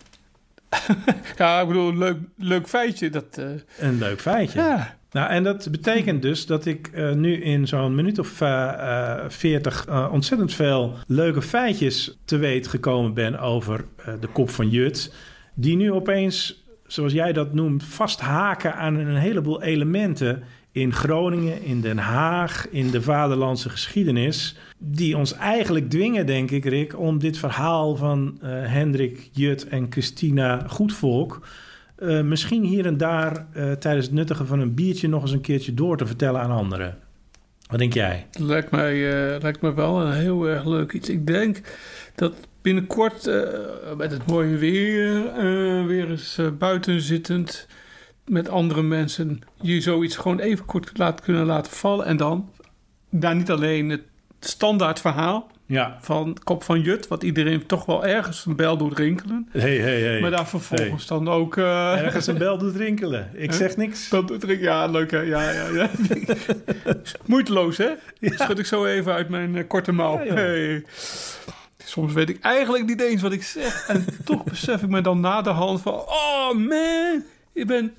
ja, 1.38 1.60
ik 1.60 1.66
bedoel, 1.66 1.94
leuk, 1.94 2.18
leuk 2.36 2.68
feitje. 2.68 3.10
Dat, 3.10 3.38
eh, 3.38 3.46
Een 3.78 3.98
leuk 3.98 4.20
feitje. 4.20 4.60
ja. 4.60 4.96
Nou, 5.12 5.30
en 5.30 5.42
dat 5.42 5.68
betekent 5.70 6.22
dus 6.22 6.46
dat 6.46 6.66
ik 6.66 6.86
eh, 6.86 7.12
nu 7.12 7.42
in 7.42 7.68
zo'n 7.68 7.94
minuut 7.94 8.18
of 8.18 8.42
veertig 9.28 9.86
ontzettend 10.10 10.54
veel 10.54 10.94
leuke 11.06 11.42
feitjes 11.42 12.18
te 12.24 12.36
weten 12.36 12.70
gekomen 12.70 13.14
ben 13.14 13.38
over 13.38 13.84
eh, 13.96 14.14
de 14.20 14.26
kop 14.26 14.50
van 14.50 14.68
Jut. 14.68 15.14
Die 15.54 15.76
nu 15.76 15.92
opeens, 15.92 16.64
zoals 16.86 17.12
jij 17.12 17.32
dat 17.32 17.54
noemt, 17.54 17.84
vasthaken 17.84 18.74
aan 18.74 18.94
een 18.94 19.16
heleboel 19.16 19.62
elementen 19.62 20.42
in 20.72 20.92
Groningen, 20.92 21.62
in 21.62 21.80
Den 21.80 21.98
Haag, 21.98 22.68
in 22.70 22.90
de 22.90 23.02
vaderlandse 23.02 23.68
geschiedenis. 23.68 24.56
Die 24.78 25.16
ons 25.16 25.34
eigenlijk 25.34 25.90
dwingen, 25.90 26.26
denk 26.26 26.50
ik, 26.50 26.64
Rick, 26.64 26.98
om 26.98 27.18
dit 27.18 27.38
verhaal 27.38 27.96
van 27.96 28.38
eh, 28.40 28.50
Hendrik 28.50 29.30
Jut 29.32 29.68
en 29.68 29.86
Christina 29.90 30.64
Goedvolk. 30.68 31.46
Eh, 32.02 32.20
misschien 32.20 32.64
hier 32.64 32.86
en 32.86 32.96
daar 32.96 33.46
eh, 33.52 33.72
tijdens 33.72 34.06
het 34.06 34.14
nuttigen 34.14 34.46
van 34.46 34.60
een 34.60 34.74
biertje 34.74 35.08
nog 35.08 35.22
eens 35.22 35.32
een 35.32 35.40
keertje 35.40 35.74
door 35.74 35.96
te 35.96 36.06
vertellen 36.06 36.40
aan 36.40 36.50
anderen. 36.50 36.98
Wat 37.66 37.78
denk 37.78 37.94
jij? 37.94 38.26
Lijkt 38.38 38.70
mij, 38.70 38.92
eh, 38.92 39.40
lijkt 39.40 39.60
mij 39.60 39.74
wel 39.74 40.00
een 40.00 40.12
heel 40.12 40.48
erg 40.48 40.64
leuk 40.64 40.92
iets. 40.92 41.08
Ik 41.08 41.26
denk 41.26 41.60
dat 42.14 42.34
binnenkort 42.62 43.24
met 43.96 44.10
het 44.10 44.26
mooie 44.26 44.56
weer, 44.56 45.32
weer 45.86 46.10
eens 46.10 46.40
buiten 46.58 47.00
zittend 47.00 47.66
met 48.26 48.48
andere 48.48 48.82
mensen, 48.82 49.40
je 49.60 49.80
zoiets 49.80 50.16
gewoon 50.16 50.38
even 50.38 50.64
kort 50.64 50.98
laat 50.98 51.20
kunnen 51.20 51.46
laten 51.46 51.72
vallen. 51.72 52.06
En 52.06 52.16
dan 52.16 52.50
daar 53.10 53.36
niet 53.36 53.50
alleen 53.50 53.88
het 53.88 54.02
standaard 54.40 55.00
verhaal 55.00 55.50
Ja. 55.72 55.98
van 56.00 56.36
Kop 56.44 56.62
van 56.64 56.80
Jut, 56.80 57.08
wat 57.08 57.22
iedereen 57.22 57.66
toch 57.66 57.84
wel 57.84 58.06
ergens 58.06 58.46
een 58.46 58.56
bel 58.56 58.76
doet 58.76 58.98
rinkelen. 58.98 59.48
Hey, 59.50 59.76
hey, 59.76 60.00
hey. 60.00 60.20
Maar 60.20 60.30
daar 60.30 60.48
vervolgens 60.48 61.06
dan 61.06 61.28
ook... 61.28 61.56
eh, 61.56 62.02
Ergens 62.04 62.26
een 62.26 62.38
bel 62.38 62.58
doet 62.58 62.76
rinkelen. 62.76 63.30
Ik 63.34 63.50
Huh? 63.50 63.58
zeg 63.58 63.76
niks. 63.76 64.08
Dat 64.08 64.28
doet 64.28 64.44
rinkelen. 64.44 64.72
Ja, 64.72 64.86
leuk 64.86 65.10
hè? 65.10 65.20
Ja, 65.20 65.50
ja, 65.50 65.66
ja. 65.68 65.90
Moeiteloos 67.26 67.76
hè? 67.76 67.88
Schud 68.20 68.58
ik 68.58 68.66
zo 68.66 68.84
even 68.84 69.12
uit 69.12 69.28
mijn 69.28 69.56
eh, 69.56 69.64
korte 69.68 69.92
mouw. 69.92 70.22
Ja, 70.24 70.34
hey. 70.34 70.84
Soms 71.84 72.12
weet 72.12 72.28
ik 72.28 72.38
eigenlijk 72.40 72.86
niet 72.86 73.00
eens 73.00 73.22
wat 73.22 73.32
ik 73.32 73.42
zeg. 73.42 73.88
En 73.88 74.04
toch 74.24 74.44
besef 74.44 74.82
ik 74.82 74.88
me 74.88 75.00
dan 75.00 75.20
na 75.20 75.42
de 75.42 75.50
hand 75.50 75.80
van... 75.82 75.92
Oh 75.94 76.52
man, 76.54 77.22
je 77.52 77.64
bent... 77.66 77.92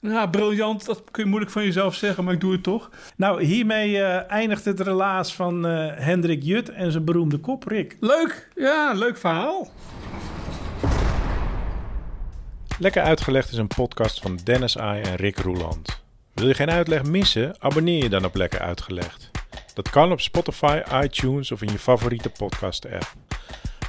Ja, 0.00 0.26
briljant. 0.26 0.84
Dat 0.86 1.02
kun 1.10 1.22
je 1.22 1.28
moeilijk 1.28 1.52
van 1.52 1.64
jezelf 1.64 1.94
zeggen, 1.94 2.24
maar 2.24 2.34
ik 2.34 2.40
doe 2.40 2.52
het 2.52 2.62
toch. 2.62 2.90
Nou, 3.16 3.44
hiermee 3.44 4.02
eh, 4.02 4.30
eindigt 4.30 4.64
het 4.64 4.80
relaas 4.80 5.34
van 5.34 5.66
eh, 5.66 5.92
Hendrik 5.96 6.42
Jut 6.42 6.68
en 6.68 6.92
zijn 6.92 7.04
beroemde 7.04 7.38
kop, 7.38 7.64
Rick. 7.64 7.96
Leuk. 8.00 8.48
Ja, 8.54 8.92
leuk 8.92 9.16
verhaal. 9.16 9.68
Lekker 12.78 13.02
Uitgelegd 13.02 13.50
is 13.52 13.58
een 13.58 13.66
podcast 13.66 14.20
van 14.20 14.38
Dennis 14.44 14.78
Ai 14.78 15.02
en 15.02 15.16
Rick 15.16 15.38
Roeland. 15.38 16.02
Wil 16.34 16.46
je 16.48 16.54
geen 16.54 16.70
uitleg 16.70 17.04
missen? 17.04 17.54
Abonneer 17.58 18.02
je 18.02 18.08
dan 18.08 18.24
op 18.24 18.34
Lekker 18.34 18.60
Uitgelegd. 18.60 19.30
Dat 19.74 19.90
kan 19.90 20.12
op 20.12 20.20
Spotify, 20.20 20.82
iTunes 21.02 21.52
of 21.52 21.62
in 21.62 21.72
je 21.72 21.78
favoriete 21.78 22.30
podcast-app. 22.30 23.14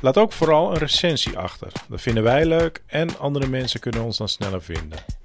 Laat 0.02 0.18
ook 0.18 0.32
vooral 0.32 0.72
een 0.72 0.78
recensie 0.78 1.38
achter. 1.38 1.72
Dat 1.90 2.02
vinden 2.02 2.24
wij 2.24 2.46
leuk 2.46 2.84
en 2.86 3.20
andere 3.20 3.48
mensen 3.48 3.80
kunnen 3.80 4.04
ons 4.04 4.18
dan 4.18 4.30
sneller 4.30 4.62
vinden. 4.62 5.19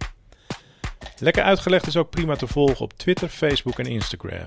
Lekker 1.24 1.42
Uitgelegd 1.42 1.86
is 1.86 1.96
ook 1.96 2.10
prima 2.10 2.36
te 2.36 2.46
volgen 2.46 2.80
op 2.80 2.92
Twitter, 2.92 3.28
Facebook 3.28 3.78
en 3.78 3.86
Instagram. 3.86 4.46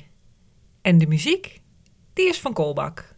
En 0.81 0.97
de 0.97 1.07
muziek, 1.07 1.61
die 2.13 2.27
is 2.27 2.39
van 2.39 2.53
Kolbak. 2.53 3.08